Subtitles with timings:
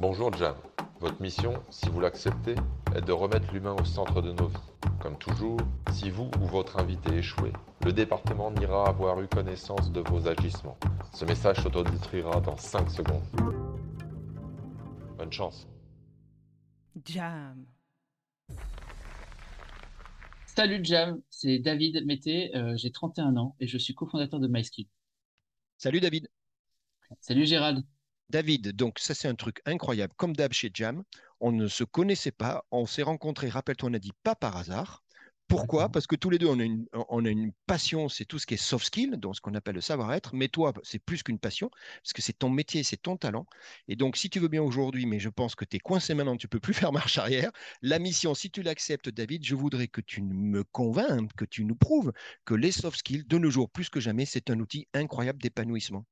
[0.00, 0.56] Bonjour Jam.
[1.00, 2.54] Votre mission, si vous l'acceptez,
[2.96, 4.56] est de remettre l'humain au centre de nos vies.
[4.98, 5.58] Comme toujours,
[5.92, 7.52] si vous ou votre invité échouez,
[7.84, 10.78] le département n'ira avoir eu connaissance de vos agissements.
[11.12, 13.22] Ce message s'autodétruira dans 5 secondes.
[15.18, 15.68] Bonne chance.
[17.04, 17.66] Jam.
[20.46, 24.88] Salut Jam, c'est David Mété, euh, j'ai 31 ans et je suis cofondateur de MySkill.
[25.76, 26.30] Salut David.
[27.20, 27.84] Salut Gérald.
[28.30, 30.14] David, donc ça c'est un truc incroyable.
[30.16, 31.02] Comme d'hab chez Jam,
[31.40, 35.02] on ne se connaissait pas, on s'est rencontrés, rappelle-toi, on a dit pas par hasard.
[35.48, 35.88] Pourquoi?
[35.88, 38.46] Parce que tous les deux, on a une, on a une passion, c'est tout ce
[38.46, 40.32] qui est soft skill, donc ce qu'on appelle le savoir-être.
[40.32, 41.70] Mais toi, c'est plus qu'une passion,
[42.04, 43.46] parce que c'est ton métier, c'est ton talent.
[43.88, 46.36] Et donc, si tu veux bien aujourd'hui, mais je pense que tu es coincé maintenant,
[46.36, 47.50] tu peux plus faire marche arrière,
[47.82, 51.74] la mission, si tu l'acceptes, David, je voudrais que tu me convainques, que tu nous
[51.74, 52.12] prouves
[52.44, 56.06] que les soft skills, de nos jours, plus que jamais, c'est un outil incroyable d'épanouissement.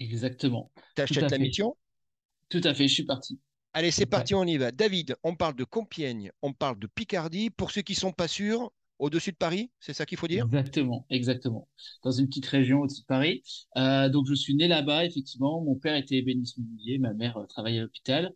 [0.00, 0.72] Exactement.
[0.96, 1.76] Tu achètes la mission?
[2.48, 3.38] Tout à fait, je suis parti.
[3.72, 4.72] Allez, c'est parti, on y va.
[4.72, 7.50] David, on parle de Compiègne, on parle de Picardie.
[7.50, 10.44] Pour ceux qui ne sont pas sûrs, au-dessus de Paris, c'est ça qu'il faut dire?
[10.44, 11.68] Exactement, exactement.
[12.04, 13.42] Dans une petite région au-dessus de Paris.
[13.76, 15.62] Euh, donc, je suis né là-bas, effectivement.
[15.62, 18.32] Mon père était ébéniste menuisier, ma mère euh, travaillait à l'hôpital.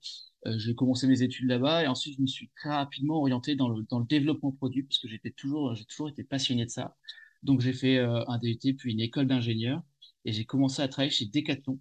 [0.46, 3.68] Euh, j'ai commencé mes études là-bas et ensuite, je me suis très rapidement orienté dans
[3.68, 6.96] le, dans le développement produit parce que j'étais toujours, j'ai toujours été passionné de ça.
[7.42, 9.82] Donc, j'ai fait un DUT puis une école d'ingénieur
[10.24, 11.78] et j'ai commencé à travailler chez Decathlon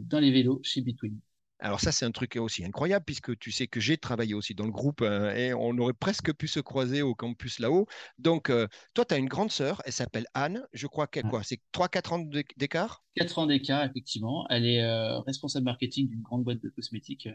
[0.00, 1.18] dans les vélos chez Between.
[1.62, 4.64] Alors ça, c'est un truc aussi incroyable puisque tu sais que j'ai travaillé aussi dans
[4.64, 7.86] le groupe euh, et on aurait presque pu se croiser au campus là-haut.
[8.18, 10.66] Donc, euh, toi, tu as une grande sœur, elle s'appelle Anne.
[10.72, 12.18] Je crois qu'elle, quoi, c'est 3-4 ans
[12.56, 13.04] d'écart?
[13.14, 14.46] 4 ans d'écart, effectivement.
[14.48, 17.28] Elle est euh, responsable marketing d'une grande boîte de cosmétiques,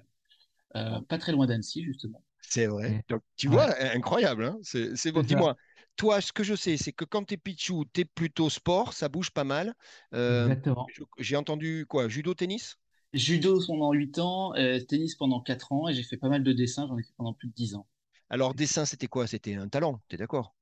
[0.73, 2.23] pas très loin d'Annecy, justement.
[2.42, 3.03] C'est vrai.
[3.09, 4.45] Donc, tu vois, incroyable.
[4.45, 5.22] Hein c'est bon.
[5.22, 5.55] Dis-moi,
[5.95, 8.93] toi, ce que je sais, c'est que quand tu es pitchou, tu es plutôt sport,
[8.93, 9.73] ça bouge pas mal.
[10.11, 10.87] Exactement.
[11.19, 12.77] J'ai entendu quoi Judo, tennis?
[13.13, 16.52] Judo pendant 8 ans, euh, tennis pendant 4 ans et j'ai fait pas mal de
[16.52, 17.87] dessins, j'en ai fait pendant plus de 10 ans.
[18.29, 19.25] Alors, dessin, c'était quoi?
[19.25, 20.53] C'était un talent, tu es d'accord?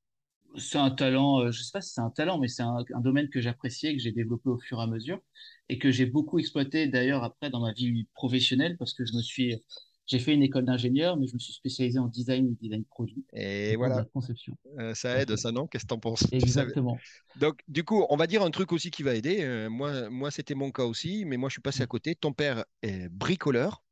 [0.56, 3.00] C'est un talent, euh, je sais pas si c'est un talent, mais c'est un, un,
[3.00, 5.18] domaine que j'appréciais, que j'ai développé au fur et à mesure
[5.68, 9.22] et que j'ai beaucoup exploité d'ailleurs après dans ma vie professionnelle parce que je me
[9.22, 9.60] suis
[10.06, 13.24] j'ai fait une école d'ingénieur, mais je me suis spécialisé en design et design produit.
[13.32, 14.04] Et voilà.
[14.12, 14.56] conception.
[14.78, 15.66] Euh, ça aide, ça non?
[15.66, 16.98] Qu'est-ce que tu en penses Exactement.
[17.36, 19.38] Donc, du coup, on va dire un truc aussi qui va aider.
[19.42, 22.14] Euh, moi, moi c'était mon cas aussi, mais moi, je suis passé à côté.
[22.14, 23.82] Ton père est bricoleur.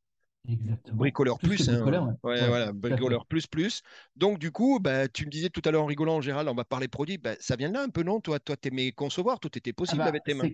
[0.49, 0.97] Exactement.
[0.97, 1.85] Bricoleur plus, hein.
[2.25, 2.47] ouais.
[2.49, 3.83] voilà, bricoleur plus plus.
[4.17, 6.55] Donc du coup, bah, tu me disais tout à l'heure en rigolant, en général, on
[6.55, 8.21] va parler produit, bah, ça vient de là un peu, non?
[8.21, 10.51] Toi, toi, t'aimais concevoir, tout était possible ah bah, avec tes mains.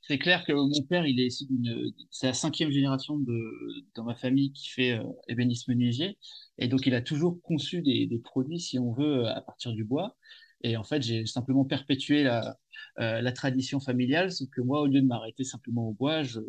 [0.00, 4.04] C'est clair que mon père, il est issu d'une, c'est la cinquième génération de dans
[4.04, 6.18] ma famille qui fait euh, ébénisme menuisier,
[6.58, 9.84] et donc il a toujours conçu des, des, produits, si on veut, à partir du
[9.84, 10.16] bois.
[10.64, 12.58] Et en fait, j'ai simplement perpétué la,
[12.98, 16.40] euh, la tradition familiale, sauf que moi, au lieu de m'arrêter simplement au bois, je,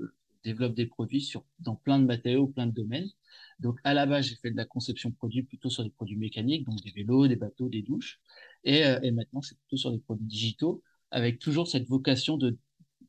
[0.43, 3.09] développe des produits sur, dans plein de matériaux, plein de domaines.
[3.59, 6.65] Donc, à la base, j'ai fait de la conception produit plutôt sur des produits mécaniques,
[6.65, 8.19] donc des vélos, des bateaux, des douches.
[8.63, 12.57] Et, euh, et maintenant, c'est plutôt sur des produits digitaux, avec toujours cette vocation de,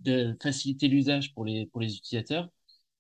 [0.01, 2.51] de faciliter l'usage pour les, pour les utilisateurs.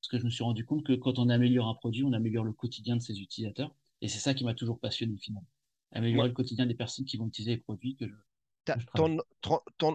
[0.01, 2.45] Parce que je me suis rendu compte que quand on améliore un produit, on améliore
[2.45, 3.75] le quotidien de ses utilisateurs.
[4.01, 5.49] Et c'est ça qui m'a toujours passionné finalement.
[5.93, 8.15] Améliorer le quotidien des personnes qui vont utiliser les produits que je,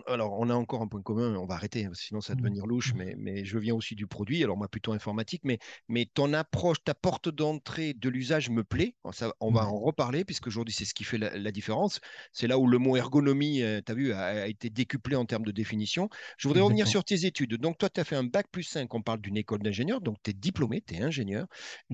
[0.08, 2.42] alors, on a encore un point commun, on va arrêter, hein, sinon ça va mmh.
[2.42, 2.98] devenir louche, mmh.
[2.98, 6.84] mais, mais je viens aussi du produit, alors moi plutôt informatique, mais, mais ton approche,
[6.84, 8.96] ta porte d'entrée de l'usage me plaît.
[9.12, 12.02] Ça, on va en reparler, puisque aujourd'hui c'est ce qui fait la, différence.
[12.34, 15.46] C'est là où le mot ergonomie, euh, tu as vu, a, été décuplé en termes
[15.46, 16.10] de définition.
[16.38, 17.56] Je voudrais revenir sur tes études.
[17.56, 20.18] Donc, toi, tu as fait un bac plus 5, on parle d'une école d'ingénieur, donc
[20.24, 21.48] tu es diplômé, tu es ingénieur.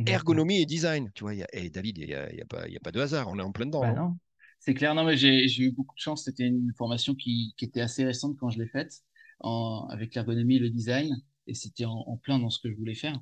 [0.08, 2.92] Ergonomie et design, tu vois, et David, il n'y a, y a, pas, a, pas
[2.92, 3.82] de hasard, on est en plein dedans.
[3.82, 4.18] Bah hein.
[4.62, 6.24] C'est clair, non, mais j'ai eu beaucoup de chance.
[6.24, 9.04] C'était une formation qui, était assez récente quand je l'ai faite,
[9.42, 11.16] avec l'ergonomie et le design,
[11.48, 13.20] et c'était en, plein dans ce que je voulais faire.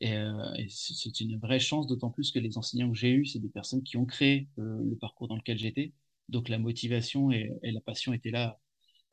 [0.00, 0.32] Et, euh,
[0.70, 3.82] c'est une vraie chance, d'autant plus que les enseignants que j'ai eus, c'est des personnes
[3.82, 5.92] qui ont créé euh, le parcours dans lequel j'étais.
[6.30, 8.58] Donc la motivation et, la passion étaient là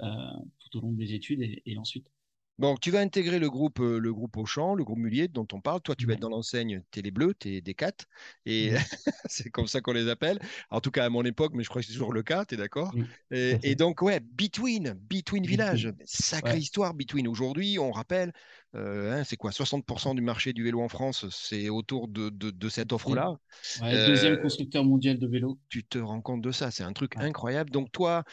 [0.02, 0.08] euh,
[0.60, 2.08] tout au long des études et ensuite.
[2.58, 5.60] Bon, tu vas intégrer le groupe, euh, le groupe Auchan, le groupe Mulier dont on
[5.60, 5.82] parle.
[5.82, 8.06] Toi, tu vas être dans l'enseigne Télé Bleu, t'es des 4
[8.46, 8.72] et
[9.26, 10.40] c'est comme ça qu'on les appelle.
[10.70, 12.56] En tout cas, à mon époque, mais je crois que c'est toujours le cas, tu
[12.56, 12.94] es d'accord
[13.32, 17.28] et, donc, ouais, Between, Between Village, sacrée histoire Between.
[17.28, 18.32] Aujourd'hui, on rappelle,
[18.76, 19.52] euh, hein, c'est quoi?
[19.52, 23.36] 60% du marché du vélo en France, c'est autour de, de, cette offre-là.
[23.82, 25.60] deuxième euh, constructeur mondial de vélo.
[25.68, 27.70] Tu te rends compte de ça, c'est un truc incroyable.
[27.70, 28.24] Donc, toi,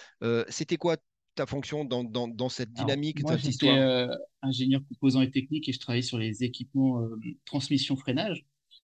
[0.49, 0.97] c'était quoi
[1.35, 3.77] ta fonction dans, dans, dans cette dynamique, Alors, moi, histoire?
[3.77, 4.09] euh,
[4.43, 8.45] ingénieur composant et technique et je travaillais sur les équipements euh, transmission-freinage.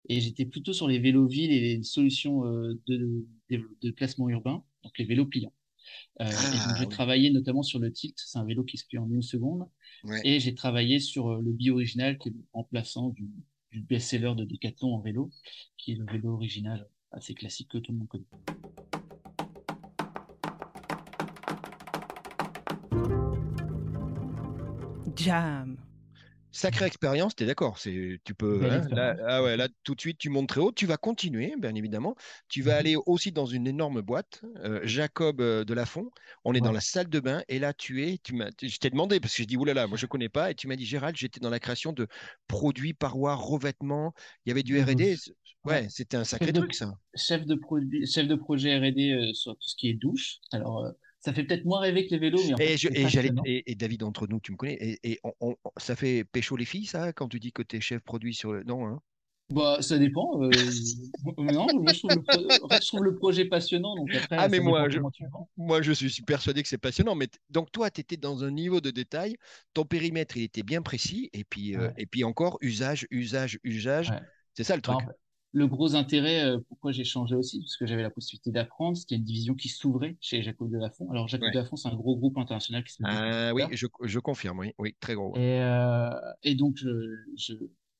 [0.08, 4.28] Et j'étais plutôt sur les vélos villes et les solutions euh, de, de, de, classement
[4.28, 5.52] urbain, donc les vélos pliants.
[6.18, 6.28] Donc,
[6.78, 9.22] j'ai ah, travaillé notamment sur le tilt, c'est un vélo qui se plie en une
[9.22, 9.68] seconde.
[10.04, 10.20] Ouais.
[10.24, 13.28] Et j'ai travaillé sur le bi-original, qui est le remplaçant du,
[13.70, 15.30] du best-seller de Decathlon en vélo,
[15.76, 18.24] qui est le vélo original assez classique que tout le monde connaît.
[25.26, 25.76] Jam.
[26.52, 30.00] Sacrée expérience, tu es d'accord c'est, tu peux, hein, là, ah ouais, là, tout de
[30.00, 30.72] suite, tu montes très haut.
[30.72, 32.14] Tu vas continuer, bien évidemment.
[32.48, 32.78] Tu vas Mhm.
[32.78, 36.10] aller aussi dans une énorme boîte, euh, Jacob euh, de Lafont.
[36.44, 38.88] On est dans la salle de bain et là, tu es, tu m'as, je t'ai
[38.88, 40.50] demandé parce que je dis, oulala, moi, je connais pas.
[40.50, 42.08] Et tu m'as dit, Gérald, j'étais dans la création de
[42.46, 44.14] produits, parois, revêtements.
[44.46, 45.16] Il y avait du De R&D.
[45.64, 45.88] Ouais, Ouais.
[45.90, 46.98] c'était un sacré Chef de, truc, ça.
[47.16, 50.38] chef de, produit, chef de projet R&D euh, sur tout ce qui est douche.
[50.52, 53.08] Alors, euh, ça fait peut-être moins rêver que les vélos, mais Et, je- c'est et
[53.08, 53.44] j'allais, passionnant.
[53.44, 54.74] et, et David, entre nous, tu me connais.
[54.74, 57.76] Et, et on- on- ça fait pécho les filles, ça, quand tu dis que tu
[57.76, 58.62] es chef produit sur le.
[58.64, 59.02] Non, hein?
[59.50, 60.42] Bah, ça dépend.
[60.42, 60.72] euh,
[61.38, 64.36] non, moi, je trouve le, pro- en fait, je trouve le projet passionnant, donc après,
[64.36, 64.98] Ah, mais moi, je,
[65.56, 67.14] moi, je suis persuadé que c'est passionnant.
[67.14, 69.36] Mais t- donc, toi, tu étais dans un niveau de détail,
[69.74, 71.30] ton périmètre, il était bien précis.
[71.32, 74.10] Et puis, euh, et puis encore, usage, usage, usage.
[74.10, 74.20] ouais.
[74.54, 75.00] C'est ça le Bah, truc.
[75.56, 79.14] Le gros intérêt, euh, pourquoi j'ai changé aussi, parce que j'avais la possibilité d'apprendre, c'était
[79.14, 81.10] une division qui s'ouvrait chez Jacob Delafont.
[81.10, 81.52] Alors, Jacob Ouais.
[81.52, 84.72] Delafont, c'est un gros groupe international qui se met Ah, oui, je, je confirme, oui,
[84.78, 85.34] oui, très gros.
[85.34, 86.10] Et, euh,
[86.42, 86.76] et donc,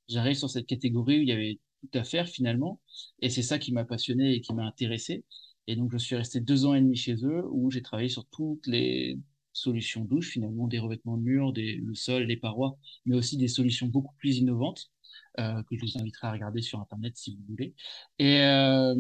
[0.07, 2.79] j'arrive sur cette catégorie où il y avait tout à faire finalement.
[3.21, 5.25] Et c'est ça qui m'a passionné et qui m'a intéressé.
[5.67, 8.27] Et donc, je suis resté deux ans et demi chez eux où j'ai travaillé sur
[8.27, 9.19] toutes les
[9.55, 12.77] solutions douche, finalement, des revêtements de murs, des, le sol, les parois,
[13.07, 14.91] mais aussi des solutions beaucoup plus innovantes
[15.39, 17.75] euh, que je vous inviterai à regarder sur Internet si vous voulez.
[18.19, 18.95] Et, euh,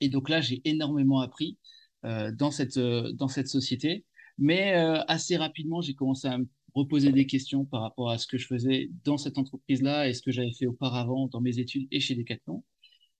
[0.00, 1.58] et donc là, j'ai énormément appris
[2.04, 4.04] euh, dans cette, dans cette société.
[4.38, 4.72] Mais
[5.08, 8.46] assez rapidement, j'ai commencé à me reposer des questions par rapport à ce que je
[8.46, 12.14] faisais dans cette entreprise-là et ce que j'avais fait auparavant dans mes études et chez
[12.14, 12.64] Decathlon.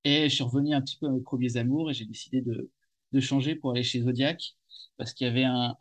[0.05, 2.71] Et je suis revenu un petit peu à mes premiers amours et j'ai décidé de,
[3.12, 4.56] de changer pour aller chez Zodiac
[4.97, 5.77] parce qu'il y avait un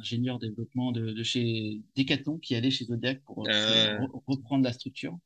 [0.00, 4.72] ingénieur développement de, de chez Decathlon qui allait chez Zodiac pour Euh, re- reprendre la
[4.72, 5.18] structure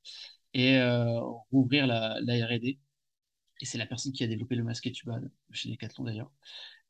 [0.55, 1.21] et euh,
[1.53, 2.79] rouvrir la, la R&D.
[3.63, 5.21] Et c'est la personne qui a développé le masque Tuba
[5.53, 6.33] chez Decathlon d'ailleurs.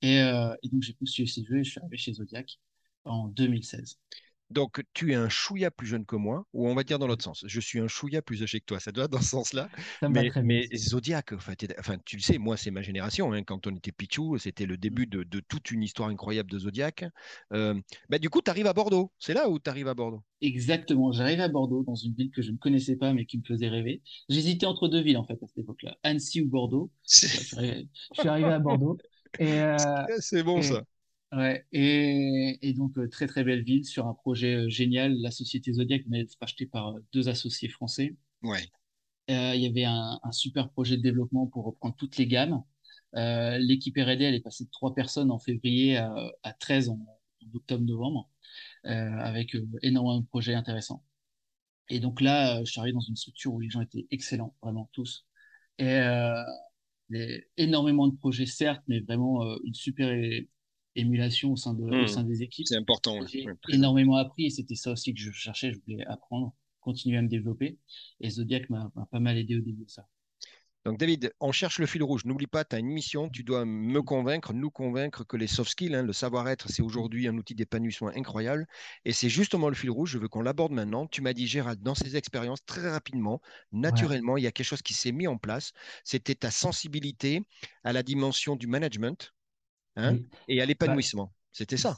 [0.03, 2.59] Et, euh, et donc j'ai postulé chez eux et je suis arrivé chez Zodiac
[3.05, 3.99] en 2016.
[4.51, 7.23] Donc, tu es un chouïa plus jeune que moi, ou on va dire dans l'autre
[7.23, 7.45] sens.
[7.47, 8.81] Je suis un chouïa plus âgé que toi.
[8.81, 9.69] Ça doit être dans ce sens-là?
[10.03, 13.33] Mais, mais Zodiac, enfin, enfin, tu le sais, moi, c'est ma génération.
[13.33, 13.43] hein.
[13.45, 17.05] quand on était Pichou, c'était le début de, de toute une histoire incroyable de Zodiac.
[17.53, 19.13] Euh, bah, du coup, tu arrives à Bordeaux.
[19.19, 20.23] C'est là où tu arrives à Bordeaux?
[20.43, 23.45] Exactement, j'arrive à Bordeaux, dans une ville que je ne connaissais pas mais qui me
[23.45, 24.03] faisait rêver.
[24.29, 26.91] J'hésitais entre deux villes en fait à cette époque-là, Annecy ou Bordeaux.
[27.09, 28.99] Je, suis arrivé, à Bordeaux.
[29.41, 29.77] Euh,
[30.19, 30.83] C'est bon, et, ça.
[31.33, 35.15] Ouais, et, et donc, euh, très très belle ville sur un projet euh, génial.
[35.21, 38.17] La société Zodiac venait d'être rachetée par euh, deux associés français.
[38.43, 38.71] Ouais.
[39.31, 42.63] Euh, il y avait un, un super projet de développement pour reprendre toutes les gammes.
[43.17, 46.13] Euh, L'équipe R&D, elle est passée de trois personnes en février à,
[46.43, 48.29] à 13 en, en octobre-novembre,
[48.87, 51.05] euh, avec énormément de projets intéressants.
[51.89, 54.91] Et donc là, je suis arrivé dans une structure où les gens étaient excellents, vraiment
[54.93, 55.27] tous.
[55.79, 56.43] Et euh,
[57.57, 60.11] énormément de projets, certes, mais vraiment euh, une super
[60.97, 62.07] émulation au sein, de, au Hmm.
[62.07, 62.67] sein des équipes.
[62.67, 63.19] C'est important.
[63.19, 63.27] Ouais.
[63.27, 67.19] J'ai Ouais, énormément appris et c'était ça aussi que je cherchais, je voulais apprendre, continuer
[67.19, 67.79] à me développer.
[68.21, 70.09] Et Zodiac m'a m'a pas mal aidé au début de ça.
[70.87, 72.25] Donc, David, on cherche le fil rouge.
[72.25, 73.29] N'oublie pas, tu as une mission.
[73.29, 77.29] Tu dois me convaincre, nous convaincre que les soft skills, hein, le savoir-être, c'est aujourd'hui
[77.29, 78.67] un outil d'épanouissement incroyable.
[79.05, 80.11] Et c'est justement le fil rouge.
[80.13, 81.07] Je veux qu'on l'aborde maintenant.
[81.07, 83.43] Tu m'as dit, Gérald, dans ces expériences, très rapidement,
[83.73, 85.73] naturellement, il y a quelque chose qui s'est mis en place.
[86.03, 87.43] C'était ta sensibilité
[87.85, 89.35] à la dimension du management
[90.01, 90.27] hein, Oui.
[90.49, 91.33] et à Bah, l'épanouissement.
[91.53, 91.97] C'était ça.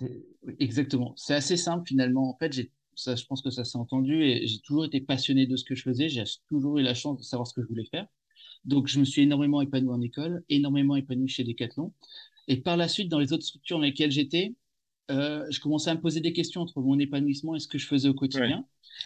[0.58, 1.14] exactement.
[1.16, 2.30] C'est assez simple finalement.
[2.30, 5.46] En fait, j'ai, ça, je pense que ça s'est entendu et j'ai toujours été passionné
[5.46, 6.08] de ce que je faisais.
[6.08, 8.06] J'ai toujours eu la chance de savoir ce que je voulais faire.
[8.64, 11.92] Donc, je me suis énormément épanoui en école, énormément épanoui chez Decathlon.
[12.48, 14.54] Et par la suite, dans les autres structures dans lesquelles j'étais,
[15.10, 17.86] euh, je commençais à me poser des questions entre mon épanouissement et ce que je
[17.86, 18.18] faisais au Ouais.
[18.18, 18.64] quotidien.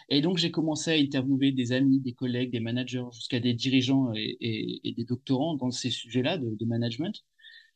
[0.09, 4.13] Et donc, j'ai commencé à interviewer des amis, des collègues, des managers, jusqu'à des dirigeants
[4.13, 7.23] et, et- et des doctorants dans ces sujets-là de, de management.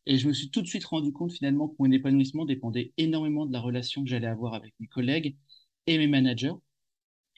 [0.05, 3.46] Et je me suis tout de suite rendu compte finalement que mon épanouissement dépendait énormément
[3.46, 5.38] de la relation que j'allais avoir avec mes collègues
[5.88, 6.53] et mes managers.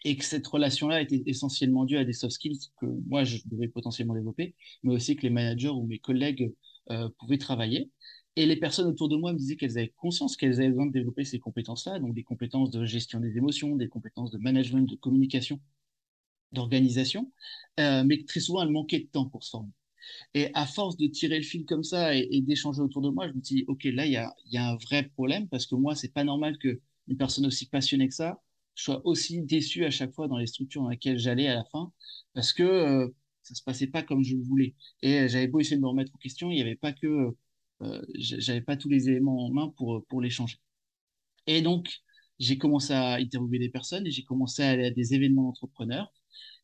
[0.06, 3.70] Et que cette relation-là était essentiellement due à des soft skills que moi, je devais
[3.70, 4.54] potentiellement développer,
[4.84, 6.54] mais aussi que les managers ou mes collègues
[6.92, 7.90] euh, pouvaient travailler.
[8.36, 10.92] Et les personnes autour de moi me disaient qu'elles avaient conscience qu'elles avaient besoin de
[10.92, 14.96] développer ces compétences-là, donc des compétences de gestion des émotions, des compétences de management, de
[14.96, 15.60] communication,
[16.52, 17.32] d'organisation,
[17.80, 19.72] euh, mais que très souvent, elles manquaient de temps pour se former.
[20.34, 23.34] Et à force de tirer le fil comme ça et, d'échanger autour de moi, je
[23.34, 26.24] me dit, OK, là, il y a, un vrai problème parce que moi, c'est pas
[26.24, 28.42] normal que une personne aussi passionnée que ça
[28.76, 31.92] soit aussi déçue à chaque fois dans les structures dans lesquelles j'allais à la fin
[32.34, 33.08] parce que euh,
[33.44, 34.76] ça se passait pas comme je le voulais.
[35.02, 37.36] Et j'avais beau essayer de me remettre en question, il n'y avait pas que,
[37.82, 40.30] euh, j'avais pas tous les éléments en main pour, pour les.
[41.48, 41.90] Et donc,
[42.40, 46.12] j'ai commencé à interviewer des personnes et j'ai commencé à aller à des événements d'entrepreneurs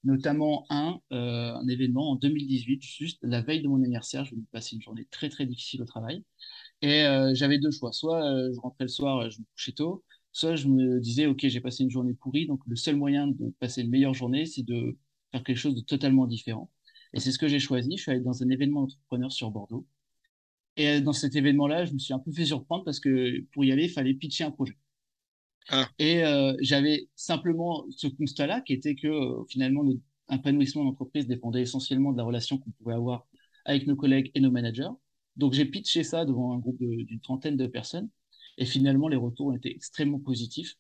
[0.03, 4.25] notamment un, un événement en 2018, juste la veille de mon anniversaire.
[4.25, 6.23] Je venais de passer une journée très très difficile au travail.
[6.81, 7.91] Et j'avais deux choix.
[7.93, 8.21] Soit
[8.53, 11.83] je rentrais le soir, je me couchais tôt, soit je me disais, OK, j'ai passé
[11.83, 14.97] une journée pourrie, donc le seul moyen de passer une meilleure journée, c'est de
[15.31, 16.71] faire quelque chose de totalement différent.
[17.13, 17.97] Et c'est ce que j'ai choisi.
[17.97, 19.85] Je suis allé dans un événement entrepreneur sur Bordeaux.
[20.77, 23.65] Et euh, dans cet événement-là, je me suis un peu fait surprendre parce que pour
[23.65, 24.77] y aller, il fallait pitcher un projet.
[25.69, 25.87] Ah.
[25.99, 30.01] Et euh, j'avais simplement ce constat-là qui était que euh, finalement, notre
[30.31, 33.27] épanouissement d'entreprise dépendait essentiellement de la relation qu'on pouvait avoir
[33.65, 34.89] avec nos collègues et nos managers.
[35.35, 38.09] Donc j'ai pitché ça devant un groupe d'une trentaine de personnes.
[38.57, 40.75] Et finalement, les retours ont été extrêmement positifs.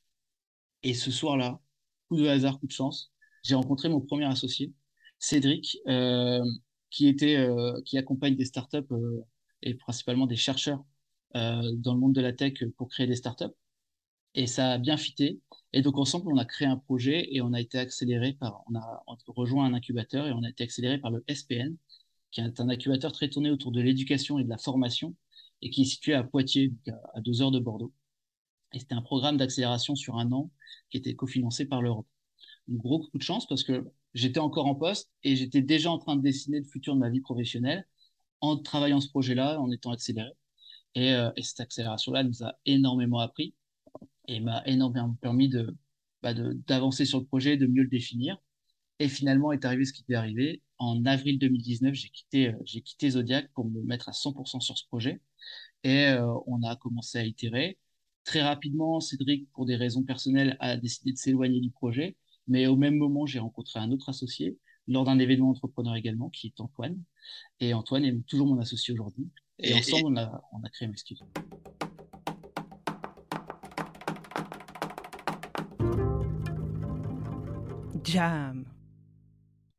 [0.83, 1.61] Et ce soir-là,
[2.07, 4.73] coup de hasard, coup de chance, j'ai rencontré mon premier associé,
[5.19, 6.43] Cédric, euh,
[6.89, 7.07] qui,
[7.97, 8.77] accompagne des startups
[9.61, 10.83] et principalement des chercheurs
[11.33, 13.53] dans le monde de la tech pour créer des startups.
[14.35, 15.39] Et ça a bien fité.
[15.73, 18.75] Et donc ensemble, on a créé un projet et on a été accéléré par, on
[18.75, 21.75] a, rejoint un incubateur et on a été accéléré par le SPN,
[22.31, 25.15] qui est un incubateur très tourné autour de l'éducation et de la formation
[25.61, 26.73] et qui est situé à Poitiers,
[27.13, 27.93] à deux heures de Bordeaux.
[28.73, 30.51] Et c'était un programme d'accélération sur un an
[30.89, 32.07] qui était cofinancé par l'Europe.
[32.71, 35.97] Un gros coup de chance parce que j'étais encore en poste et j'étais déjà en
[35.97, 37.87] train de dessiner le futur de ma vie professionnelle
[38.41, 40.31] en travaillant ce projet-là, en étant accéléré.
[40.95, 43.53] Et, euh, et cette accélération-là nous a énormément appris
[44.29, 45.51] et m'a énormément permis
[46.21, 48.37] bah, de, d'avancer sur le projet, de mieux le définir.
[48.99, 50.61] Et finalement est arrivé ce qui est arrivé.
[50.77, 54.77] En avril 2019, j'ai quitté, euh, j'ai quitté Zodiac pour me mettre à 100% sur
[54.77, 55.19] ce projet.
[55.83, 57.77] Et euh, on a commencé à itérer.
[58.23, 62.15] Très rapidement, Cédric, pour des raisons personnelles, a décidé de s'éloigner du projet.
[62.47, 64.57] Mais au même moment, j'ai rencontré un autre associé
[64.87, 67.01] lors d'un événement entrepreneur également, qui est Antoine.
[67.59, 69.29] Et Antoine est toujours mon associé aujourd'hui.
[69.59, 71.19] Et, ensemble, On, a, on a créé Mesquite.
[78.09, 78.65] Jam.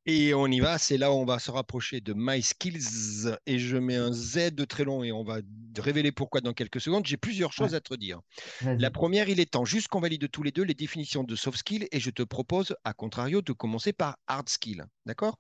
[0.07, 3.59] Et on y va, c'est là où on va se rapprocher de My Skills et
[3.59, 5.41] je mets un Z de très long et on va
[5.77, 7.07] révéler pourquoi dans quelques secondes.
[7.07, 8.21] J'ai plusieurs choses à te dire.
[8.63, 11.59] La première, il est temps juste qu'on valide tous les deux les définitions de soft
[11.59, 14.85] skill et je te propose, à contrario, de commencer par hard skill.
[15.07, 15.37] D'accord?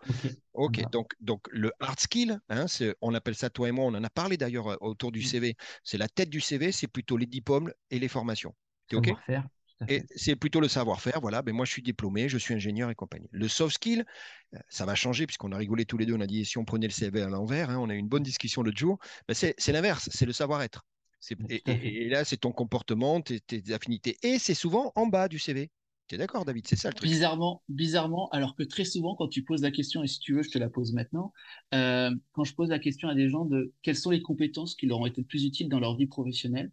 [0.52, 2.66] Ok, donc, donc le hard skill, hein,
[3.00, 5.24] on appelle ça toi et moi, on en a parlé d'ailleurs euh, autour du mmh.
[5.24, 5.56] CV.
[5.84, 8.54] C'est la tête du CV, c'est plutôt les diplômes et les formations.
[8.92, 9.12] ok?
[9.88, 11.20] Et c'est plutôt le savoir-faire.
[11.20, 13.28] Voilà, ben moi je suis diplômé, je suis ingénieur et compagnie.
[13.30, 14.04] Le soft skill,
[14.54, 16.14] euh, ça va changer puisqu'on a rigolé tous les deux.
[16.14, 18.08] On a dit si on prenait le CV à l'envers, hein, on a eu une
[18.08, 18.98] bonne discussion l'autre jour.
[19.28, 20.84] Ben, c'est l'inverse, c'est le savoir-être.
[21.48, 24.16] Et, là, c'est ton comportement, tes, affinités.
[24.22, 25.70] Et c'est souvent en bas du CV.
[26.08, 26.66] Tu es d'accord, David?
[26.66, 27.08] C'est ça le truc.
[27.08, 30.42] Bizarrement, bizarrement, alors que très souvent, quand tu poses la question, et si tu veux,
[30.42, 31.32] je te la pose maintenant,
[31.74, 34.86] euh, quand je pose la question à des gens de quelles sont les compétences qui
[34.86, 36.72] leur ont été le plus utiles dans leur vie professionnelle,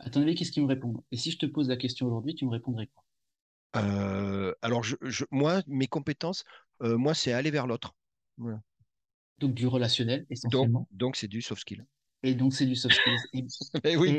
[0.00, 2.34] à ton avis, qu'est-ce qu'ils me répondent Et si je te pose la question aujourd'hui,
[2.34, 3.04] tu me répondrais quoi?
[3.76, 6.44] Euh, Alors, je, moi, mes compétences,
[6.82, 7.94] euh, moi, c'est aller vers l'autre.
[9.38, 10.88] Donc, du relationnel, essentiellement.
[10.92, 11.86] Donc, c'est du soft skill.
[12.22, 13.48] Et donc, c'est du soft skills.
[13.84, 14.10] et, oui.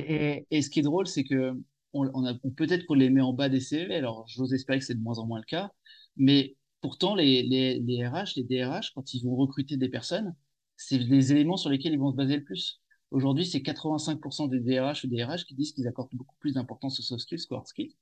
[0.50, 1.54] et, ce qui est drôle, c'est que
[1.94, 3.96] on, a, peut-être qu'on les met en bas des CV.
[3.96, 5.72] Alors, j'ose espérer que c'est de moins en moins le cas.
[6.18, 10.36] Mais pourtant, les, les, les RH, les DRH, quand ils vont recruter des personnes,
[10.76, 12.82] c'est les éléments sur lesquels ils vont se baser le plus.
[13.12, 17.04] Aujourd'hui, c'est 85% des DRH ou DRH qui disent qu'ils accordent beaucoup plus d'importance aux
[17.04, 17.96] soft skills qu'aux hard skills.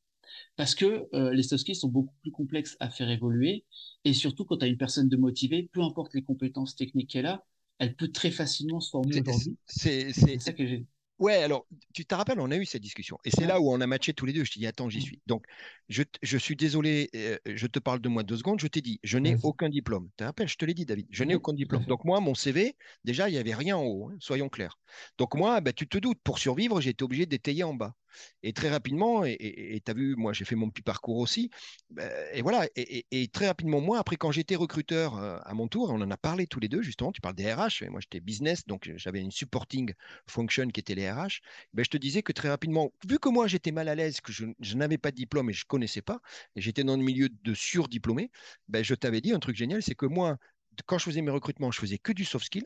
[0.55, 3.65] Parce que euh, les soft skills sont beaucoup plus complexes à faire évoluer.
[4.05, 7.25] Et surtout, quand tu as une personne de motivée, peu importe les compétences techniques qu'elle
[7.25, 7.45] a,
[7.79, 9.57] elle peut très facilement se former aujourd'hui.
[9.67, 10.85] C'est ça que j'ai.
[11.19, 13.17] Ouais, alors, tu te rappelles, on a eu cette discussion.
[13.23, 14.43] Et c'est là où on a matché tous les deux.
[14.43, 15.01] Je t'ai dit, attends, j'y mm.
[15.01, 15.21] suis.
[15.27, 15.45] Donc,
[15.87, 18.59] je, je suis désolé, euh, je te parle de moi deux secondes.
[18.59, 20.09] Je t'ai dit, je n'ai aucun diplôme.
[20.09, 21.85] Tu te rappelles, je te l'ai dit, David, je n'ai aucun diplôme.
[21.85, 24.79] Donc, moi, mon CV, déjà, il n'y avait rien en haut, hein, soyons clairs.
[25.17, 27.95] Donc, moi, bah, tu te doutes, pour survivre, j'ai été obligé d'étayer en bas.
[28.41, 31.49] Et très rapidement, et tu as vu, moi j'ai fait mon petit parcours aussi,
[31.89, 32.03] bah,
[32.33, 36.01] et voilà, et, très rapidement, moi, après quand j'étais recruteur euh, à mon tour, on
[36.01, 38.91] en a parlé tous les deux, justement, tu parles des RH, moi j'étais business, donc
[38.95, 39.93] j'avais une supporting
[40.27, 41.41] function qui était les RH,
[41.73, 44.31] ben, je te disais que très rapidement, vu que moi j'étais mal à l'aise, que
[44.31, 46.19] je, n'avais pas de diplôme et je ne connaissais pas,
[46.55, 48.31] et j'étais dans le milieu de surdiplômés,
[48.67, 50.37] ben, je t'avais dit un truc génial, c'est que moi,
[50.85, 52.65] quand je faisais mes recrutements, je faisais que du soft skill.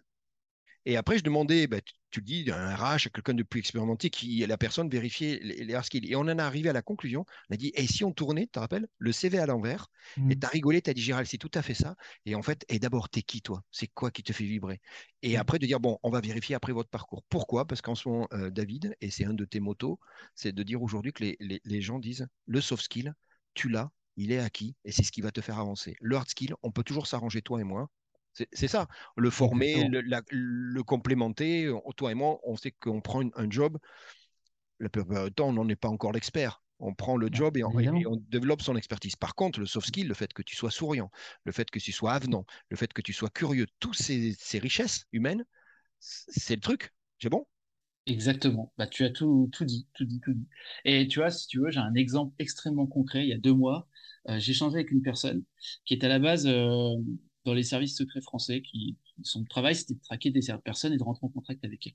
[0.88, 4.38] Et après, je demandais, bah, tu, le dis, un RH, quelqu'un de plus expérimenté, qui
[4.48, 6.10] la personne vérifiait les, hard skills.
[6.10, 7.26] Et on en est arrivé à la conclusion.
[7.50, 10.22] On a dit, et si on tournait, tu te rappelles, le CV à l'envers, et
[10.22, 10.40] mmh.
[10.40, 11.98] tu as rigolé, tu as dit, Gérald, c'est tout à fait ça.
[12.26, 13.62] Et en fait, et d'abord, t'es qui, toi?
[13.70, 14.80] C'est quoi qui te fait vibrer?
[15.24, 15.42] Et mmh.
[15.42, 17.22] après, de dire, bon, on va vérifier après votre parcours.
[17.28, 17.68] Pourquoi?
[17.68, 20.00] Parce qu'en ce moment, euh, David, et c'est un de tes motos,
[20.36, 23.14] c'est de dire aujourd'hui que les, les gens disent, le soft skill,
[23.56, 25.98] tu l'as, il est acquis et c'est ce qui va te faire avancer.
[26.00, 27.90] Le hard skill, on peut toujours s'arranger toi et moi.
[28.52, 31.72] C'est ça, le former, le, complémenter.
[31.96, 33.78] Toi et moi, on sait qu'on prend un job.
[34.80, 36.62] La plupart du temps, on n'en est pas encore l'expert.
[36.80, 39.16] On prend le job et on, et on, développe son expertise.
[39.16, 41.10] Par contre, le soft skill, le fait que tu sois souriant,
[41.44, 44.60] le fait que tu sois avenant, le fait que tu sois curieux, toutes ces, ces
[44.60, 45.44] richesses humaines,
[46.00, 46.94] c'est le truc.
[47.20, 47.48] C'est bon?
[48.06, 48.72] Exactement.
[48.78, 50.48] Bah, tu as tout, tout dit, tout dit, tout dit.
[50.86, 53.24] Et tu vois, si tu veux, j'ai un exemple extrêmement concret.
[53.24, 53.88] Il y a deux mois,
[54.30, 55.44] euh, j'ai changé avec une personne
[55.86, 56.96] qui est à la base euh,
[57.48, 61.04] dans les services secrets français, qui, son travail, c'était de traquer des personnes et de
[61.04, 61.94] rentrer en contact avec elles.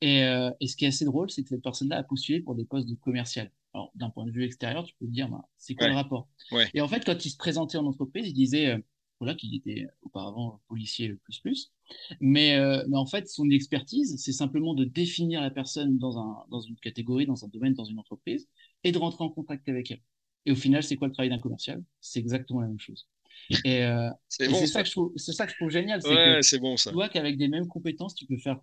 [0.00, 2.54] Et, euh, et ce qui est assez drôle, c'est que cette personne-là a postulé pour
[2.54, 3.52] des postes de commercial.
[3.74, 6.28] Alors, d'un point de vue extérieur, tu peux te dire, bah, c'est quoi le rapport?
[6.50, 6.68] Ouais.
[6.72, 8.82] Et en fait, quand il se présentait en entreprise, il disait,
[9.20, 11.72] voilà, qu'il était auparavant policier plus plus.
[12.20, 16.38] Mais, euh, mais en fait, son expertise, c'est simplement de définir la personne dans, un,
[16.50, 18.48] dans une catégorie, dans un domaine, dans une entreprise,
[18.82, 20.00] et de rentrer en contact avec elle.
[20.46, 21.84] Et au final, c'est quoi le travail d'un commercial?
[22.00, 23.06] C'est exactement la même chose.
[23.64, 26.00] Et, euh, c'est bon, ça, que je trouve, ça que je trouve génial.
[26.02, 26.90] C'est ouais, c'est bon ça.
[26.90, 28.60] Tu vois qu'avec des mêmes compétences, tu peux faire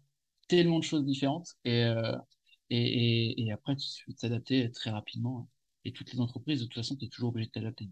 [0.47, 1.55] tellement de choses différentes.
[1.65, 2.15] Et, euh,
[2.69, 5.49] et, et, et, après, tu suffit de s'adapter très rapidement.
[5.85, 7.89] Et toutes les entreprises, de toute façon, tu es toujours obligé de t'adapter.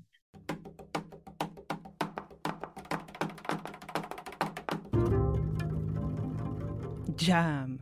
[7.18, 7.80] Jam.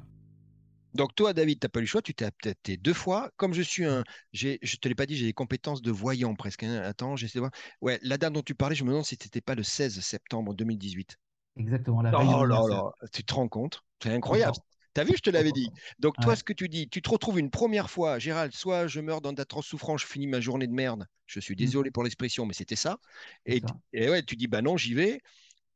[0.93, 3.31] Donc toi, David, tu n'as pas eu le choix, tu t'es adapté deux fois.
[3.37, 6.35] Comme je suis un, je ne te l'ai pas dit, j'ai des compétences de voyant
[6.35, 6.63] presque.
[6.63, 6.81] Hein.
[6.83, 7.51] Attends, j'essaie de voir.
[7.81, 9.99] Ouais, la date dont tu parlais, je me demande si ce n'était pas le 16
[10.01, 11.17] septembre 2018.
[11.57, 12.11] Exactement, la.
[12.19, 13.81] Oh là là, tu te rends compte?
[14.01, 14.57] C'est incroyable.
[14.95, 15.69] Tu as vu, je te l'avais dit.
[15.97, 18.99] Donc toi, ce que tu dis, tu te retrouves une première fois, Gérald, soit je
[18.99, 21.07] meurs dans d'atroces souffrances, je finis ma journée de merde.
[21.25, 21.57] Je suis mmh.
[21.57, 22.99] désolé pour l'expression, mais c'était ça.
[23.47, 23.75] Et, ça.
[23.93, 25.19] et ouais, tu dis, bah non, j'y vais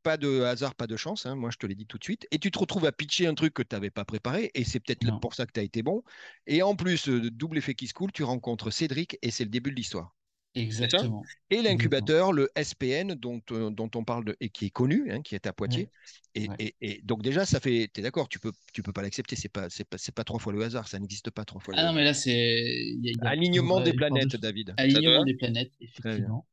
[0.02, 2.26] pas de hasard, pas de chance, hein, moi je te l'ai dit tout de suite,
[2.30, 4.80] et tu te retrouves à pitcher un truc que tu n'avais pas préparé, et c'est
[4.80, 6.02] peut-être pour ça que tu as été bon.
[6.46, 9.50] Et en plus, euh, double effet qui se coule, tu rencontres Cédric, et c'est le
[9.50, 10.14] début de l'histoire.
[10.54, 11.22] Exactement.
[11.50, 15.22] Et l'incubateur, le SPN, dont, euh, dont on parle, de, et qui est connu, hein,
[15.22, 15.90] qui est à Poitiers.
[16.34, 19.02] Et, et, et, donc déjà, ça fait, tu es d'accord, tu peux, tu peux pas
[19.02, 21.74] l'accepter, c'est pas, c'est pas, pas trois fois le hasard, ça n'existe pas trois fois
[21.74, 21.92] le ah hasard.
[21.92, 22.94] non, mais là, c'est...
[23.22, 24.74] Alignement des planètes, David.
[24.76, 26.46] Alignement des planètes, effectivement.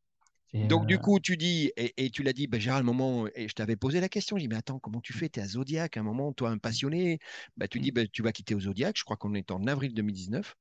[0.54, 3.48] Donc, du euh, coup, tu dis, et, tu l'as dit, ben, Gérald, un moment, et
[3.48, 5.28] je t'avais posé la question, je dis, mais attends, comment tu fais?
[5.30, 7.20] Tu es à Zodiac, un moment, toi, un passionné,
[7.58, 9.94] bah, tu dis, bah, tu vas quitter au Zodiac, je crois qu'on est en avril
[9.94, 10.56] 2019.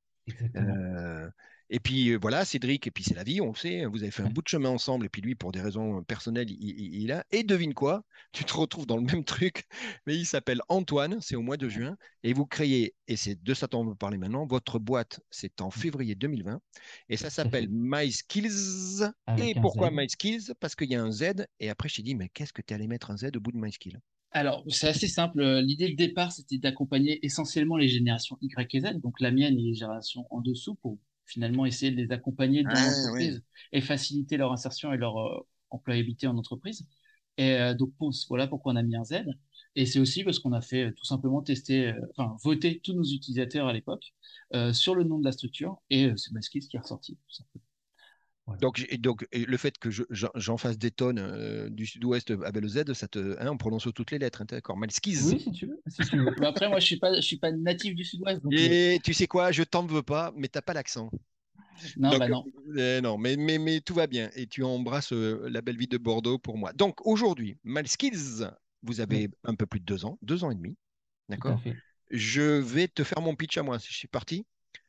[0.56, 1.28] Euh,
[1.74, 4.12] et puis euh, voilà, Cédric, et puis c'est la vie, on le sait, vous avez
[4.12, 7.02] fait un bout de chemin ensemble, et puis lui, pour des raisons personnelles, il, il,
[7.02, 7.26] il, a.
[7.32, 9.64] Et devine quoi Tu te retrouves dans le même truc,
[10.06, 13.54] mais il s'appelle Antoine, c'est au mois de juin, et vous créez, et c'est de
[13.54, 16.60] ça dont on veut parler maintenant, votre boîte, c'est en février 2020,
[17.08, 19.02] et ça s'appelle My Skills.
[19.38, 22.14] et pourquoi My Skills Parce qu'il y a un Z, et après je t'ai dit,
[22.14, 23.98] mais qu'est-ce que tu allais mettre un Z au bout de My Skills
[24.37, 25.44] alors, c'est assez simple.
[25.60, 29.62] L'idée de départ, c'était d'accompagner essentiellement les générations Y et Z, donc la mienne et
[29.62, 34.37] les générations en dessous, pour finalement essayer de les accompagner dans ah, l'entreprise et faciliter
[34.37, 36.87] leur insertion et leur euh, employabilité en entreprise.
[37.37, 37.92] Et euh, donc,
[38.28, 39.24] voilà pourquoi on a mis un Z.
[39.76, 43.04] Et c'est aussi parce qu'on a fait euh, tout simplement tester, enfin, voter tous nos
[43.04, 44.14] utilisateurs à l'époque
[44.72, 47.64] sur le nom de la structure et c'est Maskis qui est ressorti, tout simplement.
[48.61, 52.92] Donc, et donc le fait que j'en fasse des tonnes du sud-ouest avec le Z,
[52.92, 55.33] ça te, hein, on prononce toutes les lettres, hein, d'accord Malskiz.
[55.33, 55.80] Oui, si tu veux.
[55.87, 56.30] Si tu veux.
[56.38, 58.42] mais après, moi, je suis pas, je suis pas natif du sud-ouest.
[58.52, 61.11] Et tu sais quoi, je t'en veux pas, mais t'as pas l'accent.
[61.96, 62.44] Non, bah non.
[62.76, 65.98] Euh, non, mais, mais, mais tout va bien et tu embrasses la belle vie de
[65.98, 66.72] Bordeaux pour moi.
[66.72, 68.48] Donc aujourd'hui, Malskiz,
[68.83, 70.76] vous avez un peu plus de deux ans, deux ans et demi,
[71.28, 71.61] d'accord?
[72.11, 73.78] Je vais te faire mon pitch à moi.
[73.78, 74.44] Je suis parti.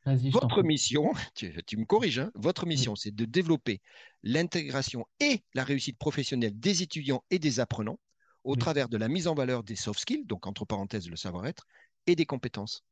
[0.06, 3.80] Votre mission, tu, me corriges, hein, votre mission, c'est de développer
[4.22, 7.98] l'intégration et la réussite professionnelle des étudiants et des apprenants
[8.44, 11.66] au travers de la mise en valeur des soft skills, donc entre parenthèses le savoir-être,
[12.06, 12.84] et des compétences.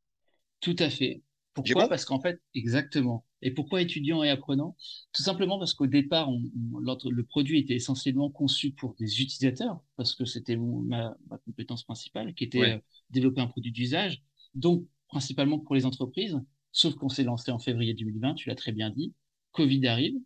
[0.61, 1.23] Tout à fait.
[1.55, 1.89] Pourquoi?
[1.89, 3.25] Parce qu'en fait, exactement.
[3.41, 4.77] Et pourquoi étudiants et apprenants?
[5.13, 10.25] Tout simplement parce qu'au départ, le produit était essentiellement conçu pour des utilisateurs, parce que
[10.25, 12.79] c'était ma, compétence principale, qui était euh,
[13.11, 14.25] développer un produit d'usage,
[14.57, 16.41] donc principalement pour les entreprises.
[16.75, 19.15] Sauf qu'on s'est lancé en février 2020, tu l'as très bien dit.
[19.53, 20.17] Covid arrive.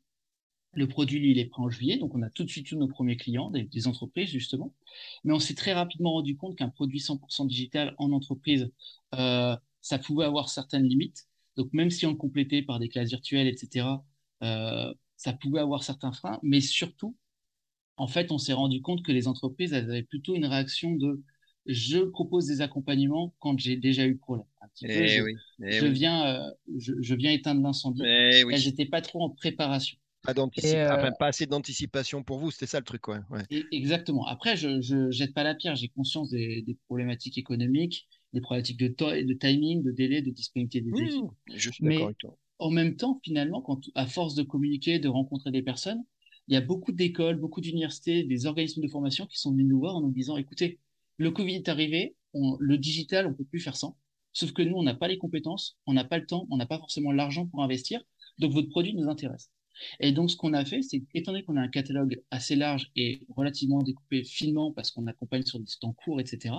[0.73, 1.99] Le produit, lui, il est prêt en juillet.
[1.99, 4.75] Donc, on a tout de suite tous nos premiers clients, des, entreprises, justement.
[5.25, 8.71] Mais on s'est très rapidement rendu compte qu'un produit 100% digital en entreprise,
[9.15, 11.29] euh, ça pouvait avoir certaines limites.
[11.57, 13.87] Donc, même si on le complétait par des classes virtuelles, etc.,
[14.43, 16.39] euh, ça pouvait avoir certains freins.
[16.43, 17.15] Mais surtout,
[17.99, 21.23] en fait, on s'est rendu compte que les entreprises, elles avaient plutôt une réaction de
[21.69, 24.47] je propose des accompagnements quand j'ai déjà eu problème.
[24.83, 28.03] Eh je, oui, eh je viens, euh, je, je, viens éteindre l'incendie.
[28.05, 28.55] Eh oui.
[28.65, 29.99] N'étaient pas trop en préparation.
[30.23, 30.89] Pas, euh...
[30.91, 33.07] enfin, pas assez d'anticipation pour vous, c'était ça le truc.
[33.09, 33.19] Ouais.
[33.31, 33.65] ouais.
[33.71, 34.27] exactement.
[34.27, 38.79] Après, je ne jette pas la pierre, j'ai conscience des, des, problématiques économiques, des problématiques
[38.79, 41.31] de, de, timing, de délai, de disponibilité des équipes.
[41.55, 42.37] Je suis Mais avec toi.
[42.59, 46.03] en même temps, finalement, quand, à force de communiquer, de rencontrer des personnes,
[46.49, 49.79] il y a beaucoup d'écoles, beaucoup d'universités, des organismes de formation qui sont venus nous
[49.79, 50.79] voir en nous disant, écoutez,
[51.19, 53.97] le Covid est arrivé, le digital, on peut plus faire sans.
[54.33, 56.67] Sauf que nous, on n'a pas les compétences, on n'a pas le temps, on n'a
[56.67, 58.01] pas forcément l'argent pour investir.
[58.39, 59.51] Donc votre produit nous intéresse.
[60.01, 62.91] Et donc ce qu'on a fait, c'est étant donné qu'on a un catalogue assez large
[62.97, 66.55] et relativement découpé finement parce qu'on accompagne sur des temps courts, etc.,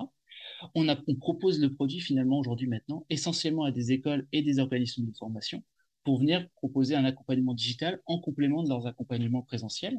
[0.76, 0.88] on
[1.20, 5.64] propose le produit finalement aujourd'hui maintenant essentiellement à des écoles et des organismes de formation
[6.04, 9.98] pour venir proposer un accompagnement digital en complément de leurs accompagnements présentiels.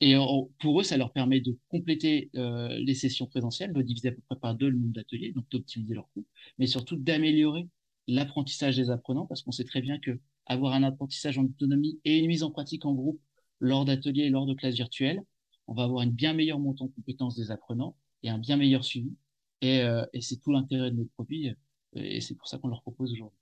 [0.00, 0.16] Et
[0.58, 4.20] pour eux, ça leur permet de compléter euh, les sessions présentielles, de diviser à peu
[4.28, 6.26] près par deux le nombre d'ateliers, donc d'optimiser leur coût,
[6.58, 7.68] mais surtout d'améliorer
[8.08, 12.18] l'apprentissage des apprenants, parce qu'on sait très bien que avoir un apprentissage en autonomie et
[12.18, 13.20] une mise en pratique en groupe
[13.60, 15.22] lors d'ateliers et lors de classes virtuelles,
[15.68, 18.84] on va avoir une bien meilleure montée en compétences des apprenants et un bien meilleur
[18.84, 19.14] suivi.
[19.62, 21.54] Et, euh, et c'est tout l'intérêt de notre produit, euh,
[21.94, 23.38] et c'est pour ça qu'on leur propose aujourd'hui.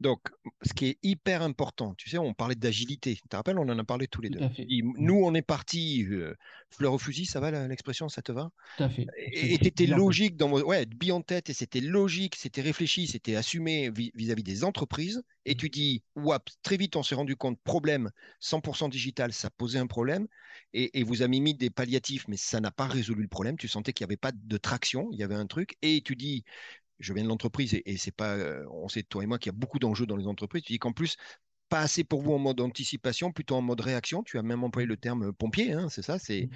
[0.00, 0.20] Donc,
[0.62, 3.14] ce qui est hyper important, tu sais, on parlait d'agilité.
[3.14, 4.42] Tu te rappelles, on en a parlé tous les deux.
[4.68, 6.34] nous, on est parti euh,
[6.70, 8.50] fleur au fusil, ça va l'expression, ça te va?
[8.76, 9.06] Tout à fait.
[9.16, 13.36] Et tu étais logique dans ouais, bien en tête, et c'était logique, c'était réfléchi, c'était
[13.36, 15.22] assumé vis-à-vis des entreprises.
[15.46, 19.78] Et tu dis, wap, très vite, on s'est rendu compte, problème, 100% digital, ça posait
[19.78, 20.26] un problème.
[20.72, 23.56] Et, et vous avez mis des palliatifs, mais ça n'a pas résolu le problème.
[23.56, 25.76] Tu sentais qu'il n'y avait pas de traction, il y avait un truc.
[25.82, 26.44] Et tu dis,
[26.98, 29.54] je viens de l'entreprise et, c'est pas, euh, on sait toi et moi qu'il y
[29.54, 30.62] a beaucoup d'enjeux dans les entreprises.
[30.62, 31.16] Tu dis qu'en plus,
[31.68, 34.22] pas assez pour vous en mode anticipation, plutôt en mode réaction.
[34.22, 36.18] Tu as même employé le terme pompier, hein, c'est ça.
[36.18, 36.48] C'est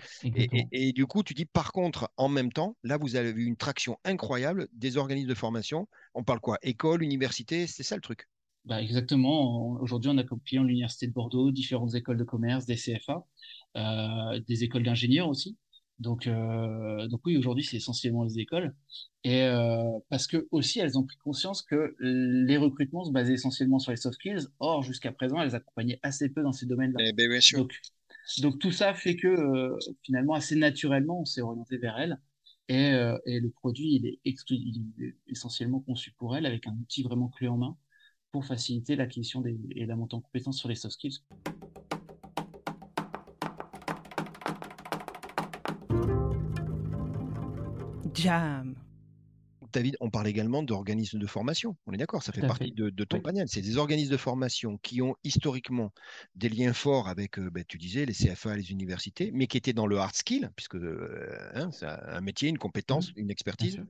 [0.72, 3.56] et, du coup, tu dis par contre, en même temps, là, vous avez eu une
[3.56, 5.88] traction incroyable des organismes de formation.
[6.14, 8.28] On parle quoi École, université, c'est ça le truc?
[8.64, 9.70] Bah exactement.
[9.80, 13.24] Aujourd'hui, on a client l'université de Bordeaux, différentes écoles de commerce, des CFA,
[13.76, 15.56] euh, des écoles d'ingénieurs aussi.
[15.98, 18.74] Donc, euh, donc oui, aujourd'hui, c'est essentiellement les écoles.
[19.24, 23.78] Et euh, parce que aussi, elles ont pris conscience que les recrutements se basaient essentiellement
[23.78, 24.46] sur les soft skills.
[24.60, 27.04] Or, jusqu'à présent, elles accompagnaient assez peu dans ces domaines-là.
[27.04, 27.80] Eh ben, donc,
[28.40, 32.18] donc, tout ça fait que euh, finalement, assez naturellement, on s'est orienté vers elles.
[32.68, 36.76] Et, euh, et, le produit, il est, il est, essentiellement conçu pour elles, avec un
[36.76, 37.76] outil vraiment clé en main
[38.30, 41.20] pour faciliter l'acquisition et la montée en compétences sur les soft skills.
[48.22, 48.74] Jam.
[49.72, 51.76] David, on parle également d'organismes de formation.
[51.86, 53.48] On est d'accord, ça fait partie de, ton panel.
[53.48, 55.92] C'est des organismes de formation qui ont historiquement
[56.34, 59.72] des liens forts avec, euh, ben, tu disais, les CFA, les universités, mais qui étaient
[59.72, 63.18] dans le hard skill, puisque euh, hein, c'est un métier, une compétence, mmh.
[63.18, 63.80] une expertise,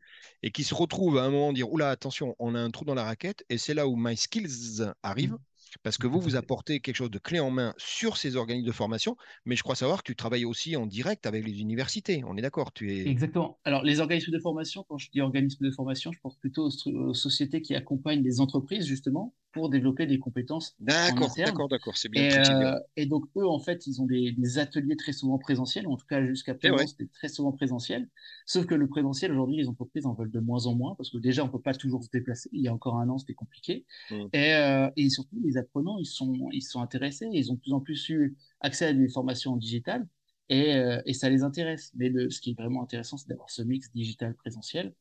[0.43, 2.95] et qui se retrouvent à un moment dire, oula, attention, on a un trou dans
[2.95, 5.33] la raquette, et c'est là où My Skills arrive.
[5.33, 5.39] Mmh.
[5.83, 8.73] Parce que vous, vous apportez quelque chose de clé en main sur ces organismes de
[8.73, 12.23] formation, mais je crois savoir que tu travailles aussi en direct avec les universités.
[12.27, 13.09] On est d'accord tu es...
[13.09, 13.59] Exactement.
[13.65, 17.15] Alors, les organismes de formation, quand je dis organismes de formation, je pense plutôt aux,
[17.15, 20.75] sociétés qui accompagnent les entreprises, justement, pour développer des compétences.
[20.79, 21.97] D'accord, d'accord, d'accord.
[21.97, 22.23] C'est bien.
[22.23, 25.97] Et, euh, et, donc, eux, en fait, ils ont des, ateliers très souvent présentiels, en
[25.97, 28.09] tout cas jusqu'à présent, c'était très souvent présentiel.
[28.47, 31.19] Sauf que le présentiel, aujourd'hui, les entreprises en veulent de moins en moins, parce que
[31.19, 32.51] déjà, on ne peut pas toujours se déplacer.
[32.53, 33.87] Il y a encore un an, c'était compliqué.
[34.11, 34.15] Mmh.
[34.33, 37.73] Et, euh, et surtout, les apprenants, ils sont, ils sont intéressés, ils ont de plus
[37.73, 40.07] en plus eu accès à des formations digitales
[40.49, 41.91] et, euh, et ça les intéresse.
[41.97, 44.95] Mais le, ce qui est vraiment intéressant, c'est d'avoir ce mix digital-présentiel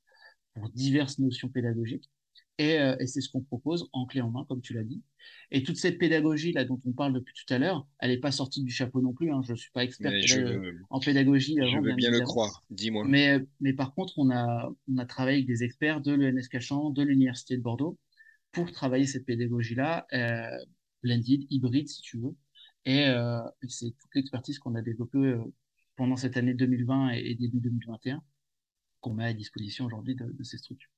[0.53, 2.09] pour diverses notions pédagogiques.
[2.59, 5.03] Et, euh, et c'est ce qu'on propose en clé en main, comme tu l'as dit.
[5.51, 8.63] Et toute cette pédagogie-là dont on parle depuis tout à l'heure, elle n'est pas sortie
[8.63, 9.31] du chapeau non plus.
[9.31, 9.41] Hein.
[9.45, 11.55] Je ne suis pas expert euh, en pédagogie.
[11.61, 13.05] je veux bien, le croire, dis-moi.
[13.07, 16.89] Mais, mais par contre, on a, on a travaillé avec des experts de l'ENS Cachan,
[16.89, 17.97] de l'Université de Bordeaux,
[18.51, 20.57] pour travailler cette pédagogie-là, euh,
[21.03, 22.35] blended, hybride si tu veux.
[22.85, 25.43] Et euh, c'est toute l'expertise qu'on a développée euh,
[25.95, 28.23] pendant cette année 2020 et, début 2021
[29.01, 30.89] qu'on met à disposition aujourd'hui de, ces structures.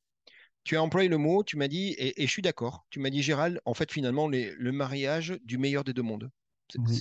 [0.70, 3.24] Tu as employé le mot, tu m'as dit, et, je suis d'accord, tu m'as dit
[3.24, 6.30] Gérald, en fait finalement le mariage du meilleur des deux mondes.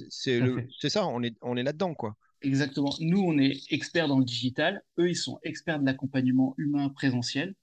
[0.09, 2.17] C'est ça, on est, on est là-dedans quoi.
[2.41, 2.95] Exactement.
[3.01, 4.83] Nous, on est experts dans le digital.
[4.99, 7.55] Eux, ils sont experts de l'accompagnement humain présentiel.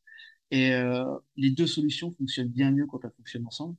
[0.52, 1.04] Et euh,
[1.38, 3.76] les deux solutions fonctionnent bien mieux quand elles fonctionnent ensemble.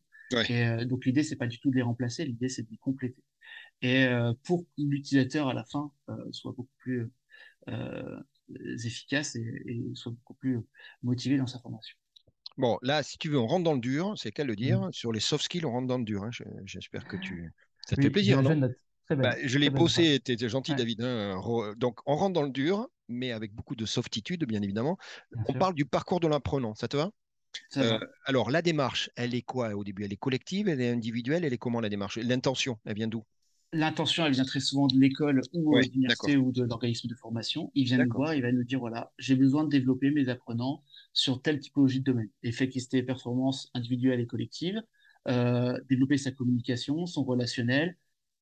[0.49, 2.79] Et euh, donc l'idée, c'est pas du tout de les remplacer, l'idée, c'est de les
[2.79, 3.23] compléter.
[3.83, 5.93] Et euh, pour que l'utilisateur, à la fin,
[6.33, 7.09] soit beaucoup plus
[8.85, 10.59] efficace et, soit beaucoup plus
[11.05, 11.97] motivé dans sa formation.
[12.59, 14.81] Bon, là, si tu veux, on rentre dans le dur, c'est qu'à le dire.
[14.81, 14.93] Mmh.
[14.93, 16.25] Sur les soft skills, on rentre dans le dur.
[16.25, 16.31] Hein.
[16.65, 17.53] J'espère que tu.
[17.87, 18.71] Ça te fait plaisir, non?
[19.11, 21.03] bah, je l'ai bossé, tu es gentil, David.
[21.03, 21.41] Hein.
[21.77, 24.99] Donc, on rentre dans le dur, mais avec beaucoup de softitude, bien évidemment.
[25.49, 27.11] on parle du parcours de l'apprenant, ça te va?
[27.77, 30.05] Euh, alors, la démarche, elle est quoi au début?
[30.05, 32.19] Elle est collective, elle est individuelle, elle est comment la démarche?
[32.19, 33.25] L'intention, elle vient d'où?
[33.73, 37.71] L'intention, elle vient très souvent de l'école ou de l'université ou de l'organisme de formation.
[37.75, 40.83] Il vient nous voir, il va nous dire voilà, j'ai besoin de développer mes apprenants
[41.17, 42.29] sur telle typologie de domaine.
[42.43, 44.83] Effectivité, performance individuelle et collective,
[45.29, 47.97] euh, développer sa communication, son relationnel,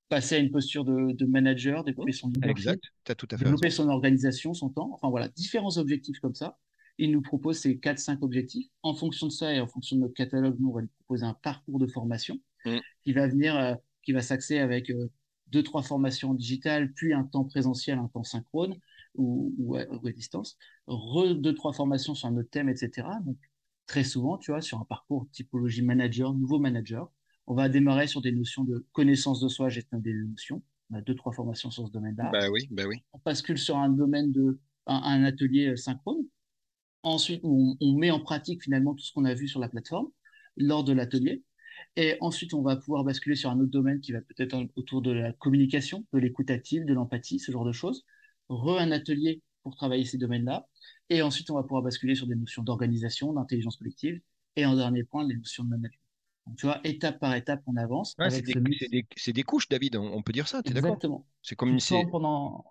[0.08, 2.80] passer à une posture de, manager, développer son leadership,
[3.16, 4.90] tout à fait développer son organisation, son temps.
[4.92, 6.58] Enfin voilà, différents objectifs comme ça.
[6.98, 8.66] Il nous propose ces 4-5 objectifs.
[8.82, 11.24] En fonction de ça et en fonction de notre catalogue, nous, on va lui proposer
[11.24, 12.78] un parcours de formation mm.
[13.04, 15.10] qui va venir, euh, qui va s'axer avec euh,
[15.46, 18.76] deux, trois formations digitales, puis un temps présentiel, un temps synchrone
[19.14, 23.08] ou, ou, à, distance, re, deux, trois formations sur un autre thème, etc.
[23.24, 23.38] Donc,
[23.86, 27.10] très souvent, tu vois, sur un parcours typologie manager, nouveau manager,
[27.46, 30.62] on va démarrer sur des notions de connaissance de soi, gestion des émotions.
[30.90, 32.30] On a deux, trois formations sur ce domaine-là.
[32.32, 32.96] Bah oui, bah oui.
[33.12, 36.24] On bascule sur un domaine de un, atelier euh, synchrone.
[37.02, 40.08] Ensuite, on, on, met en pratique finalement tout ce qu'on a vu sur la plateforme
[40.56, 41.42] lors de l'atelier.
[41.96, 45.10] Et ensuite, on va pouvoir basculer sur un autre domaine qui va peut-être autour de
[45.10, 48.04] la communication, de l'écoute active, de l'empathie, ce genre de choses.
[48.48, 50.66] Re un atelier pour travailler ces domaines-là.
[51.10, 54.20] Et ensuite, on va pouvoir basculer sur des notions d'organisation, d'intelligence collective.
[54.56, 56.00] Et en dernier point, les notions de management.
[56.46, 58.14] Donc, tu vois, étape par étape, on avance.
[58.28, 60.90] c'est des, des, couches, David, on peut dire ça, tu es d'accord?
[60.90, 61.26] Exactement.
[61.42, 62.64] C'est comme une pendant,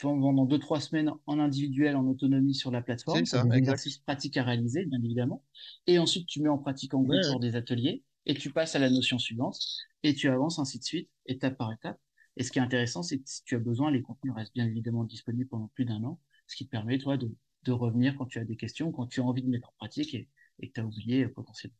[0.00, 3.24] pendant deux, trois semaines en individuel, en autonomie sur la plateforme.
[3.24, 5.44] C'est des exercices pratiques à réaliser, bien évidemment.
[5.86, 8.78] Et ensuite, tu mets en pratique en groupe sur des ateliers et tu passes à
[8.78, 9.58] la notion suivante
[10.02, 11.98] et tu avances ainsi de suite, étape par étape.
[12.36, 14.66] Et ce qui est intéressant, c'est que si tu as besoin, les contenus restent bien
[14.66, 18.26] évidemment disponibles pendant plus d'un an, ce qui te permet, toi, de, de, revenir quand
[18.26, 20.28] tu as des questions, quand tu as envie de mettre en pratique et,
[20.60, 21.78] et que tu as oublié euh, potentiellement.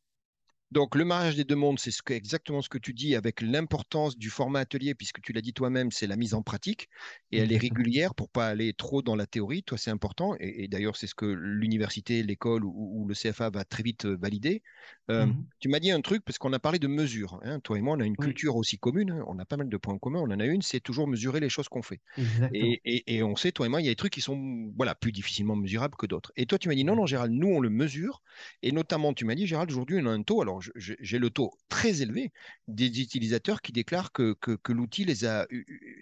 [0.75, 3.43] Donc, le mariage des deux mondes, c'est ce que, exactement ce que tu dis avec
[3.43, 6.89] l'importance du format atelier, puisque tu l'as dit toi-même, c'est la mise en pratique
[7.31, 9.63] et elle est régulière pour pas aller trop dans la théorie.
[9.63, 10.35] Toi, c'est important.
[10.41, 14.65] Et, d'ailleurs, c'est ce que l'université, l'école ou, le CFA va très vite euh, valider.
[15.11, 17.41] Euh, mmh tu m'as dit un truc, parce qu'on a parlé de mesure.
[17.43, 17.59] Hein.
[17.61, 19.13] Toi et moi, on a une culture aussi commune.
[19.13, 19.25] Hein.
[19.27, 20.21] On a pas mal de points communs.
[20.21, 22.03] On en a une, c'est toujours mesurer les choses qu'on fait.
[22.53, 24.95] Et, et, on sait, toi et moi, il y a des trucs qui sont voilà,
[24.95, 26.33] plus difficilement mesurables que d'autres.
[26.37, 28.23] Et toi, tu m'as dit non, non, Gérald, nous, on le mesure.
[28.63, 30.43] Et notamment, tu m'as dit, Gérald, aujourd'hui, on a un taux.
[30.43, 32.31] Alors, j'ai le taux très élevé
[32.69, 35.47] des utilisateurs qui déclarent que, que, l'outil les a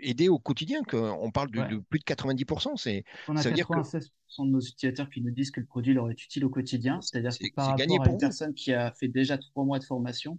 [0.03, 2.77] aidés au quotidien, qu'on parle de, plus de 90%.
[2.77, 6.23] C'est, on a 96% de nos utilisateurs qui nous disent que le produit leur est
[6.23, 9.65] utile au quotidien, c'est-à-dire que par rapport à une personne qui a fait déjà trois
[9.65, 10.39] mois de formation,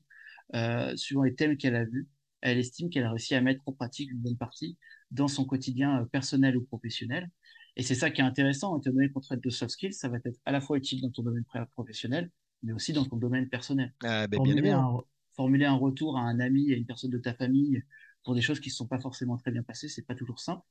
[0.55, 2.07] euh, suivant les thèmes qu'elle a vus,
[2.41, 4.77] elle estime qu'elle a réussi à mettre en pratique une bonne partie
[5.11, 7.29] dans son quotidien euh, personnel ou professionnel.
[7.75, 10.17] Et c'est ça qui est intéressant, étant donné qu'on traite de soft skills, ça va
[10.17, 12.29] être à la fois utile dans ton domaine professionnel,
[12.61, 13.93] mais aussi dans ton domaine personnel.
[14.03, 14.99] Ah, ben, formuler, un,
[15.35, 17.81] formuler, un, retour à un ami, à une personne de ta famille
[18.23, 20.63] pour des choses qui ne sont pas forcément très bien passées, c'est pas toujours simple.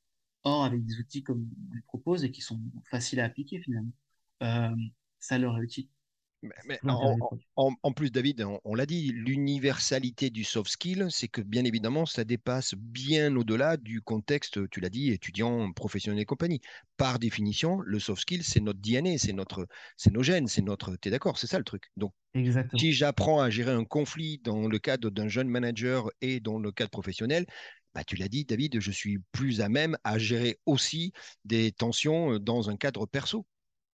[0.44, 3.92] Or, avec des outils comme on propose et qui sont faciles à appliquer finalement,
[4.42, 4.74] euh,
[5.18, 5.88] ça leur est utile.
[6.64, 6.80] Mais,
[7.54, 12.24] en, plus, David, on, l'a dit, l'universalité du soft skill, c'est que bien évidemment, ça
[12.24, 16.60] dépasse bien au-delà du contexte, tu l'as dit, étudiant, professionnel et compagnie.
[16.96, 20.96] Par définition, le soft skill, c'est notre DNA, c'est notre, c'est nos gènes, c'est notre.
[20.96, 21.92] Tu es d'accord, c'est ça le truc.
[21.96, 22.12] Donc,
[22.76, 26.72] si j'apprends à gérer un conflit dans le cadre d'un jeune manager et dans le
[26.72, 27.46] cadre professionnel,
[27.94, 31.12] bah, tu l'as dit, David, je suis plus à même à gérer aussi
[31.44, 33.46] des tensions dans un cadre perso.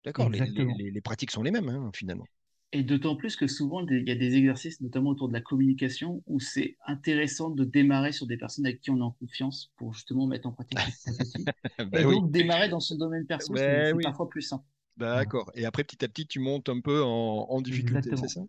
[0.05, 2.25] D'accord, les, les, pratiques sont les mêmes hein, finalement.
[2.73, 6.23] Et d'autant plus que souvent, il y a des exercices, notamment autour de la communication,
[6.27, 9.95] où c'est intéressant de démarrer sur des personnes avec qui on est en confiance pour
[9.95, 10.79] justement mettre en pratique
[11.79, 14.65] ben Et donc, démarrer dans son domaine perso, ben c'est parfois plus simple.
[14.99, 15.51] D'accord.
[15.55, 18.43] Et après, petit à petit, tu montes un peu en, difficulté, c'est ça?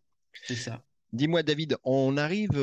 [0.43, 0.83] C'est ça.
[1.13, 2.57] Dis-moi, David, on arrive,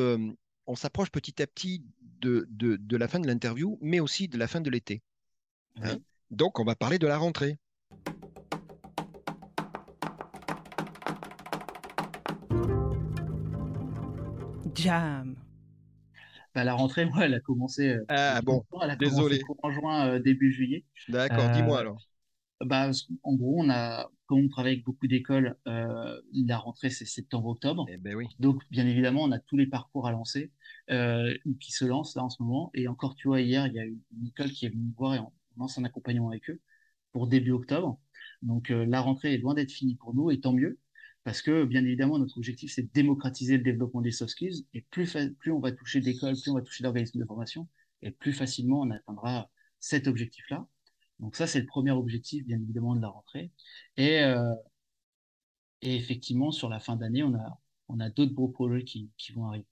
[0.67, 1.83] on s'approche petit à petit
[2.21, 5.03] de, de, de, la fin de l'interview, mais aussi de la fin de l'été.
[5.83, 5.99] Hein
[6.31, 7.59] donc, on va parler de la rentrée.
[14.75, 15.37] Jam.
[16.55, 17.91] Bah, la rentrée, moi, elle a commencé.
[17.91, 19.41] Euh, ah bon, elle a désolé.
[19.63, 20.85] en juin, euh, début juillet.
[21.09, 22.09] D'accord, dis-moi euh, alors.
[22.61, 22.91] Bah,
[23.23, 27.87] en gros, on a, comme on travaille avec beaucoup d'écoles, la rentrée c'est septembre-octobre.
[27.89, 28.27] Eh ben oui.
[28.39, 30.53] Donc, bien évidemment, on a tous les parcours à lancer
[30.89, 32.71] qui se lancent là en ce moment.
[32.75, 35.15] Et encore, tu vois, hier, il y a une école qui est venue me voir
[35.15, 36.61] et on lance un accompagnement avec eux
[37.13, 38.01] pour début octobre.
[38.43, 40.79] Donc, la rentrée est loin d'être finie pour nous et tant mieux
[41.25, 44.65] parce que, bien évidemment, notre objectif, c'est de démocratiser le développement des soft skills.
[44.75, 47.67] Et plus, plus on va toucher d'écoles, plus on va toucher d'organismes de formation,
[48.03, 50.69] et plus facilement on atteindra cet objectif-là.
[51.21, 53.51] Donc ça, c'est le premier objectif, bien évidemment, de la rentrée.
[53.97, 54.55] Et, euh,
[55.83, 59.33] et effectivement, sur la fin d'année, on a, on a d'autres beaux projets qui, qui
[59.33, 59.67] vont arriver.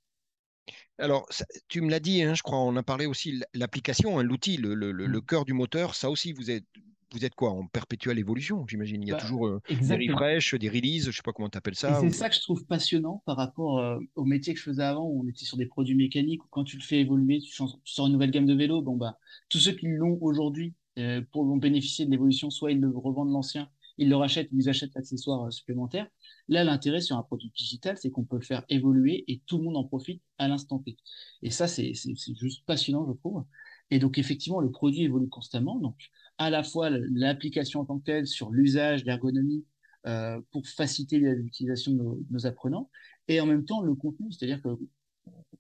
[0.98, 1.28] Alors,
[1.68, 4.74] tu me l'as dit, hein, je crois, on a parlé aussi l'application, hein, l'outil, le,
[4.74, 5.22] le, le, mmh.
[5.22, 5.94] cœur du moteur.
[5.94, 6.64] Ça aussi, vous êtes,
[7.12, 9.02] vous êtes quoi en perpétuelle évolution, j'imagine?
[9.02, 11.58] Il y a bah, toujours euh, des refresh, des releases, je sais pas comment tu
[11.58, 12.00] appelles ça.
[12.00, 15.04] c'est ça que je trouve passionnant par rapport euh, au métier que je faisais avant,
[15.04, 18.06] où on était sur des produits mécaniques, où quand tu le fais évoluer, tu, sors
[18.06, 22.06] une nouvelle gamme de vélos, bon bah tous ceux qui l'ont aujourd'hui euh, pour bénéficier
[22.06, 26.08] de l'évolution, soit ils le revendent l'ancien, ils le rachètent, ils achètent l'accessoire supplémentaire.
[26.48, 29.64] Là, l'intérêt sur un produit digital, c'est qu'on peut le faire évoluer et tout le
[29.64, 30.96] monde en profite à l'instant T.
[31.42, 33.44] Et ça, c'est juste passionnant, je trouve.
[33.90, 35.78] Et donc, effectivement, le produit évolue constamment.
[35.78, 35.96] Donc,
[36.38, 39.64] à la fois l'application en tant que telle sur l'usage, l'ergonomie,
[40.06, 42.90] euh, pour faciliter l'utilisation de nos, apprenants,
[43.28, 44.68] et en même temps le contenu, c'est-à-dire que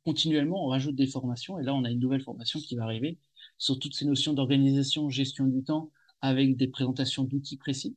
[0.04, 1.58] continuellement, on rajoute des formations.
[1.58, 3.18] Et là, on a une nouvelle formation qui va arriver
[3.58, 5.90] sur toutes ces notions d'organisation, gestion du temps,
[6.20, 7.96] avec des présentations d'outils précis.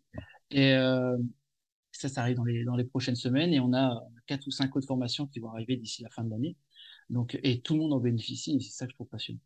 [0.52, 1.17] Et euh,
[1.91, 3.54] ça, ça arrive dans les, prochaines semaines.
[3.54, 6.30] Et on a quatre ou cinq autres formations qui vont arriver d'ici la fin de
[6.30, 6.56] l'année.
[7.43, 8.56] Et tout le monde en bénéficie.
[8.56, 9.39] Et c'est ça que je trouve passionnant.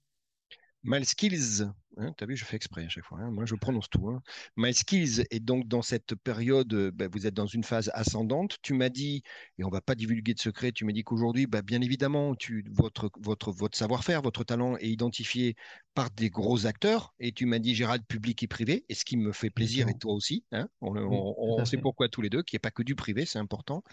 [0.83, 1.63] MySkills,
[1.97, 3.19] hein, tu as vu, je fais exprès à chaque fois.
[3.19, 4.09] Hein, moi, je prononce tout.
[4.09, 4.21] Hein.
[4.57, 8.57] MySkills est donc dans cette période, euh, bah, vous êtes dans une phase ascendante.
[8.61, 9.21] Tu m'as dit,
[9.59, 12.35] et on ne va pas divulguer de secret, tu m'as dit qu'aujourd'hui, bah, bien évidemment,
[12.35, 15.55] tu, votre, votre, votre savoir-faire, votre talent est identifié
[15.93, 17.13] par des gros acteurs.
[17.19, 19.93] Et tu m'as dit, Gérald, public et privé, et ce qui me fait plaisir, et
[19.93, 20.43] toi aussi.
[20.51, 23.39] Hein, on, sait pourquoi tous les deux, qu'il n'y ait pas que du privé, c'est
[23.39, 23.83] important.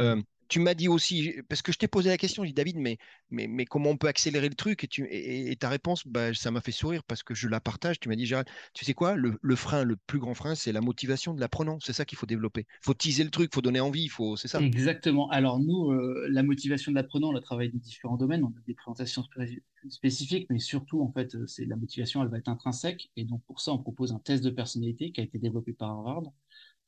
[0.00, 2.76] Euh, tu m'as dit aussi, parce que je t'ai posé la question, je dis David,
[2.76, 2.98] mais,
[3.30, 4.88] mais, mais comment on peut accélérer le truc?
[4.98, 8.00] Et, ta réponse, bah, ça m'a fait sourire parce que je la partage.
[8.00, 10.80] Tu m'as dit, Gérald, tu sais quoi, le, frein, le plus grand frein, c'est la
[10.80, 11.78] motivation de l'apprenant.
[11.80, 12.60] C'est ça qu'il faut développer.
[12.60, 14.60] Il faut teaser le truc, il faut donner envie, faut, c'est ça.
[14.60, 15.28] Exactement.
[15.30, 18.42] Alors, nous, euh, la motivation de l'apprenant, on a travaillé dans différents domaines.
[18.42, 19.24] On a des présentations
[19.90, 23.10] spécifiques, mais surtout, en fait, c'est la motivation, elle va être intrinsèque.
[23.16, 25.90] Et donc, pour ça, on propose un test de personnalité qui a été développé par
[25.90, 26.32] Harvard,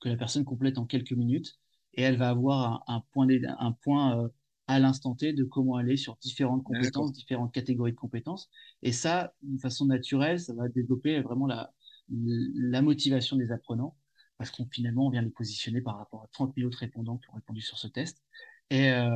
[0.01, 1.59] que la personne complète en quelques minutes
[1.95, 3.27] et elle va avoir un, point,
[3.59, 4.29] un point euh,
[4.67, 8.49] à l'instant T de comment aller sur différentes compétences, différentes catégories de compétences.
[8.83, 11.73] Et ça, d'une façon naturelle, ça va développer vraiment la,
[12.09, 13.97] la motivation des apprenants,
[14.39, 17.29] parce qu'on finalement, on vient les positionner par rapport à 30 000 autres répondants qui
[17.31, 18.23] ont répondu sur ce test.
[18.71, 19.11] Et, euh,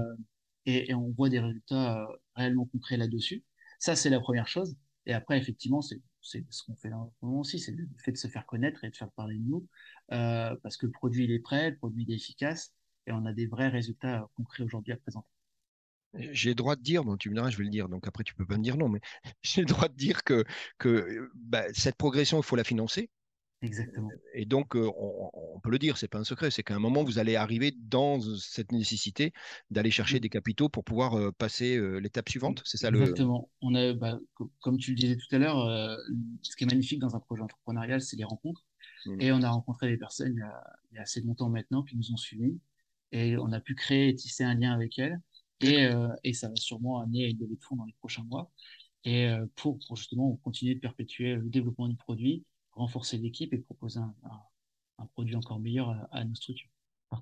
[0.67, 3.45] et, on voit des résultats euh, réellement concrets là-dessus.
[3.79, 4.77] Ça, c'est la première chose.
[5.07, 8.17] Et après, effectivement, c'est ce qu'on fait en ce moment aussi, c'est le fait de
[8.17, 9.67] se faire connaître et de faire parler de nous.
[10.13, 12.73] Euh, parce que le produit il est prêt, le produit il est efficace
[13.07, 15.29] et on a des vrais résultats euh, concrets aujourd'hui à présenter.
[16.15, 18.23] J'ai le droit de dire, bon, tu me diras, je vais le dire, donc après
[18.23, 19.01] tu peux pas me dire non, mais
[19.43, 20.45] j'ai le droit de dire que,
[20.79, 23.11] que bah, cette progression, il faut la financer.
[23.65, 24.11] Exactement.
[24.35, 27.03] Et donc, euh, on, peut le dire, c'est pas un secret, c'est qu'à un moment,
[27.03, 29.33] vous allez arriver dans cette nécessité
[29.71, 30.21] d'aller chercher mmh.
[30.21, 32.63] des capitaux pour pouvoir passer l'étape suivante.
[32.65, 33.01] C'est ça le.
[33.01, 33.51] Exactement.
[33.63, 34.19] On a, bah,
[34.61, 35.99] comme tu le disais tout à l'heure,
[36.43, 38.65] ce qui est magnifique dans un projet entrepreneurial, c'est les rencontres.
[39.07, 39.21] Mm.
[39.21, 41.83] Et on a rencontré des personnes il y, a, il y, a, assez longtemps maintenant
[41.83, 42.59] qui nous ont suivis.
[43.13, 45.21] Et on a pu créer et tisser un lien avec elles.
[45.61, 48.25] Et, euh, et ça va sûrement amener à une levée de fonds dans les prochains
[48.25, 48.51] mois.
[49.05, 52.45] Et euh, pour, pour, justement continuer de perpétuer le développement du produit,
[52.75, 54.15] renforcer l'équipe et proposer un,
[54.99, 56.71] un, produit encore meilleur à, à nos structures.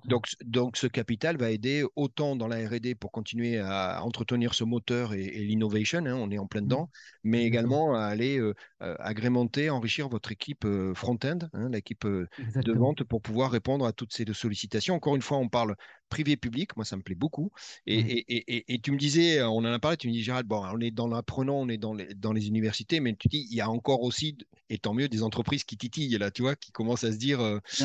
[0.05, 4.63] Donc, donc, ce capital va aider autant dans la R&D pour continuer à entretenir ce
[4.63, 6.65] moteur et, l'innovation, hein, on est en plein mmh.
[6.65, 6.89] dedans,
[7.23, 12.73] mais également à aller euh, euh, agrémenter, enrichir votre équipe euh, front-end, hein, l'équipe de
[12.73, 14.95] vente pour pouvoir répondre à toutes ces sollicitations.
[14.95, 15.75] Encore une fois, on parle
[16.13, 17.51] privé-public, moi ça me plaît beaucoup.
[17.87, 17.91] Mmh.
[17.91, 20.79] Et, et, tu me disais, on en a parlé, tu me dis Gérald, bon, on
[20.79, 23.61] est dans l'apprenant, on est dans les, dans les universités, mais tu dis, il y
[23.61, 24.37] a encore aussi,
[24.69, 27.39] et tant mieux, des entreprises qui titillent là, tu vois, qui commencent à se dire.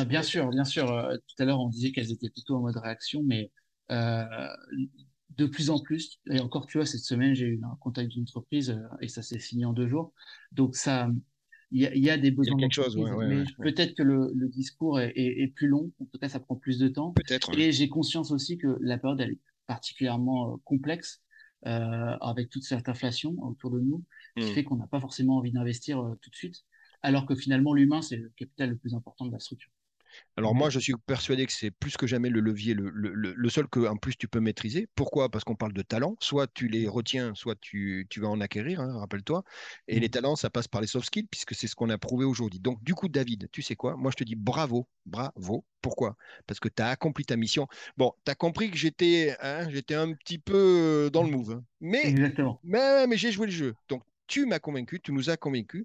[0.07, 0.87] Bien, sûr, bien sûr.
[0.87, 3.51] tout à l'heure, on disait qu'elles étaient plutôt en mode réaction, mais
[3.91, 4.25] euh,
[5.37, 8.23] de plus en plus, et encore, tu vois, cette semaine, j'ai eu un contact d'une
[8.23, 10.13] entreprise euh, et ça s'est fini en deux jours.
[10.53, 11.09] Donc, ça,
[11.71, 12.57] il y, a des besoins.
[12.57, 15.91] quelque chose, mais peut-être que le, discours est, plus long.
[16.01, 17.13] En tout cas, ça prend plus de temps.
[17.13, 17.57] Peut-être.
[17.59, 21.23] Et j'ai conscience aussi que la période, elle est particulièrement euh, complexe.
[21.63, 24.05] avec toute cette inflation autour de nous,
[24.37, 24.55] qui hmm.
[24.55, 26.65] fait qu'on n'a pas forcément envie d'investir tout de suite,
[27.03, 29.71] alors que finalement l'humain, c'est le capital le plus important de la structure.
[30.37, 33.81] Alors moi, je suis persuadé que c'est plus que jamais le levier, le, seul que
[33.87, 34.89] en plus tu peux maîtriser.
[34.95, 35.29] Pourquoi?
[35.31, 36.17] Parce qu'on parle de talent.
[36.21, 39.43] Soit tu les retiens, soit tu, vas en acquérir, hein, rappelle-toi.
[39.89, 40.11] Et les mmh.
[40.11, 42.61] talents, ça passe par les soft skills, puisque c'est ce qu'on a prouvé aujourd'hui.
[42.61, 43.97] Donc du coup, David, tu sais quoi?
[43.97, 45.65] Moi, je te dis bravo, bravo.
[45.83, 46.17] Pourquoi?
[46.47, 47.67] Parce que tu as accompli ta mission.
[47.97, 51.53] Bon, tu as compris que j'étais hein, j'étais un petit peu dans le move.
[51.53, 51.65] Hein.
[51.81, 52.15] Mais,
[52.65, 53.75] mais, mais j'ai joué le jeu.
[53.89, 55.85] Donc tu m'as convaincu, tu nous as convaincus.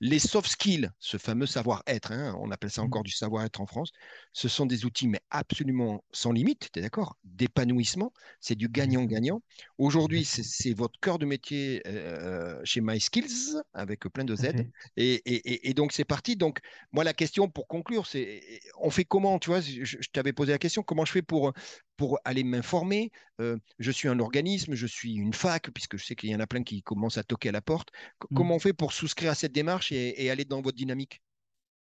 [0.00, 2.86] Les soft skills, ce fameux savoir-être, hein, on appelle ça mmh.
[2.86, 3.90] encore du savoir-être en France,
[4.32, 7.16] ce sont des outils, mais absolument sans limite, tu es d'accord?
[7.24, 9.42] D'épanouissement, c'est du gagnant-gagnant.
[9.76, 14.52] Aujourd'hui, c'est votre cœur de métier euh, chez MySkills, avec plein de Z.
[14.96, 16.36] Et, donc, c'est parti.
[16.36, 16.60] Donc,
[16.92, 19.38] moi, la question pour conclure, c'est on fait comment?
[19.38, 21.52] Tu vois, je, t'avais posé la question, comment je fais pour,
[21.98, 23.12] pour aller m'informer
[23.42, 26.40] euh, Je suis un organisme, je suis une fac, puisque je sais qu'il y en
[26.40, 27.90] a plein qui commencent à toquer à la porte.
[28.30, 28.34] Mmh.
[28.34, 31.20] Comment on fait pour souscrire à cette démarche et aller dans votre dynamique?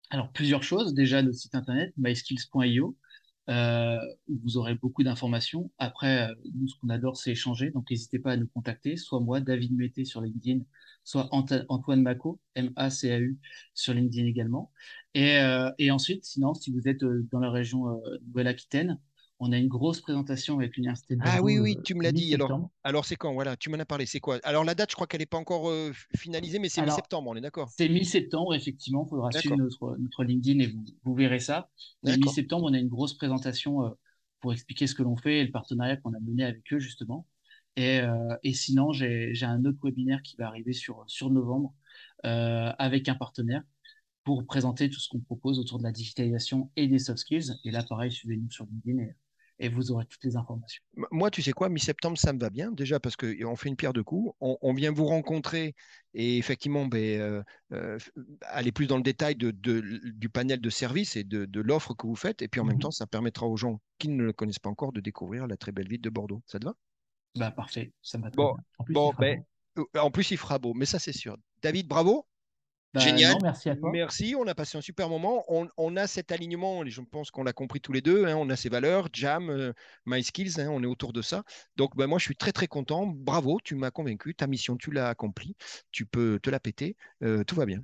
[0.10, 0.94] Alors, plusieurs choses.
[0.94, 2.98] Déjà, le site internet, myskills.io,
[3.50, 5.72] euh, où vous aurez beaucoup d'informations.
[5.78, 7.70] Après, euh, nous, ce qu'on adore, c'est échanger.
[7.70, 10.64] Donc, n'hésitez pas à nous contacter, soit moi, David Mété sur LinkedIn,
[11.04, 13.40] soit Antoine Maco, M-A-C-A-U,
[13.76, 14.72] sur LinkedIn également.
[15.14, 19.00] Et, euh, et ensuite, sinon, si vous êtes dans la région Nouvelle-Aquitaine,
[19.40, 22.34] on a une grosse présentation avec l'Université de Ah oui, oui, tu me l'as dit.
[22.34, 23.34] Alors, alors c'est quand?
[23.34, 24.06] Voilà, tu m'en as parlé.
[24.06, 24.40] C'est quoi?
[24.44, 27.36] Alors, la date, je crois qu'elle n'est pas encore euh, finalisée, mais c'est mi-septembre, on
[27.36, 27.70] est d'accord?
[27.78, 29.06] C'est mi-septembre, effectivement.
[29.06, 31.70] Il faudra suivre notre, notre, LinkedIn et vous, verrez ça.
[32.04, 33.90] Mi-septembre, on a une grosse présentation euh,
[34.42, 37.26] pour expliquer ce que l'on fait et le partenariat qu'on a mené avec eux, justement.
[37.78, 41.74] Et, euh, et sinon, j'ai j'ai un autre webinaire qui va arriver sur, sur novembre
[42.26, 43.64] euh, avec un partenaire
[44.26, 47.54] pour présenter tout ce qu'on propose autour de la digitalisation et des soft skills.
[47.64, 49.16] Et là, pareil, suivez-nous sur LinkedIn et,
[49.60, 50.84] et vous aurez toutes les informations.
[51.12, 53.94] Moi, tu sais quoi, mi-septembre, ça me va bien, déjà parce qu'on fait une pierre
[53.94, 54.36] de coups.
[54.42, 55.76] On, on vient vous rencontrer
[56.14, 57.44] et effectivement, ben, euh,
[57.74, 57.98] euh,
[58.42, 61.94] aller plus dans le détail de, de- du panel de services et de, de l'offre
[61.94, 62.42] que vous faites.
[62.42, 62.80] Et puis en même Mhm.
[62.80, 65.72] temps, ça permettra aux gens qui ne le connaissent pas encore de découvrir la très
[65.72, 66.42] belle ville de Bordeaux.
[66.48, 66.74] Ça te va?
[67.36, 68.56] Bah, parfait, ça me va Bon, bien.
[68.78, 69.48] En plus, bon, il fera ben, beau.
[69.78, 71.38] euh, en plus, il fera beau, mais ça, c'est sûr.
[71.62, 72.28] David, bravo.
[72.94, 73.34] Bah, Génial.
[73.34, 73.92] non, merci à toi.
[73.92, 75.46] Merci, on a passé un super moment.
[75.48, 78.26] On, on a cet alignement, et je pense qu'on l'a compris tous les deux.
[78.26, 79.74] hein, on a ces valeurs, Jam, euh,
[80.06, 81.44] My Skills, hein, on est autour de ça.
[81.76, 83.06] Donc, ben, moi, je suis très, très content.
[83.06, 84.34] Bravo, tu m'as convaincu.
[84.34, 85.56] Ta mission, tu l'as accomplie.
[85.92, 86.96] Tu peux te la péter.
[87.24, 87.84] Euh, tout va bien.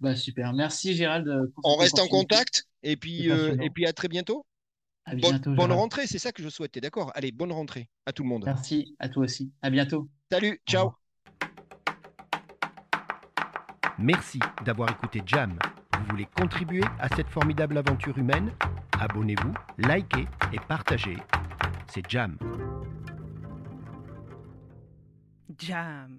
[0.00, 0.52] Bah, super.
[0.52, 2.64] Merci Gérald euh, On reste en contact.
[2.82, 4.46] Et puis, euh, et puis à très bientôt.
[5.04, 5.80] À Bonne, bientôt, bonne Gérald.
[5.80, 6.72] rentrée, c'est ça que je souhaite.
[6.72, 8.44] T'es d'accord Allez, bonne rentrée à tout le monde.
[8.44, 9.52] Merci à toi aussi.
[9.62, 10.08] À bientôt.
[10.30, 11.05] Salut, ciao.
[13.98, 15.58] Merci d'avoir écouté Jam.
[15.98, 18.52] Vous voulez contribuer à cette formidable aventure humaine?
[19.00, 21.16] Abonnez-vous, likez et partagez.
[21.86, 22.36] C'est Jam.
[25.58, 26.18] Jam.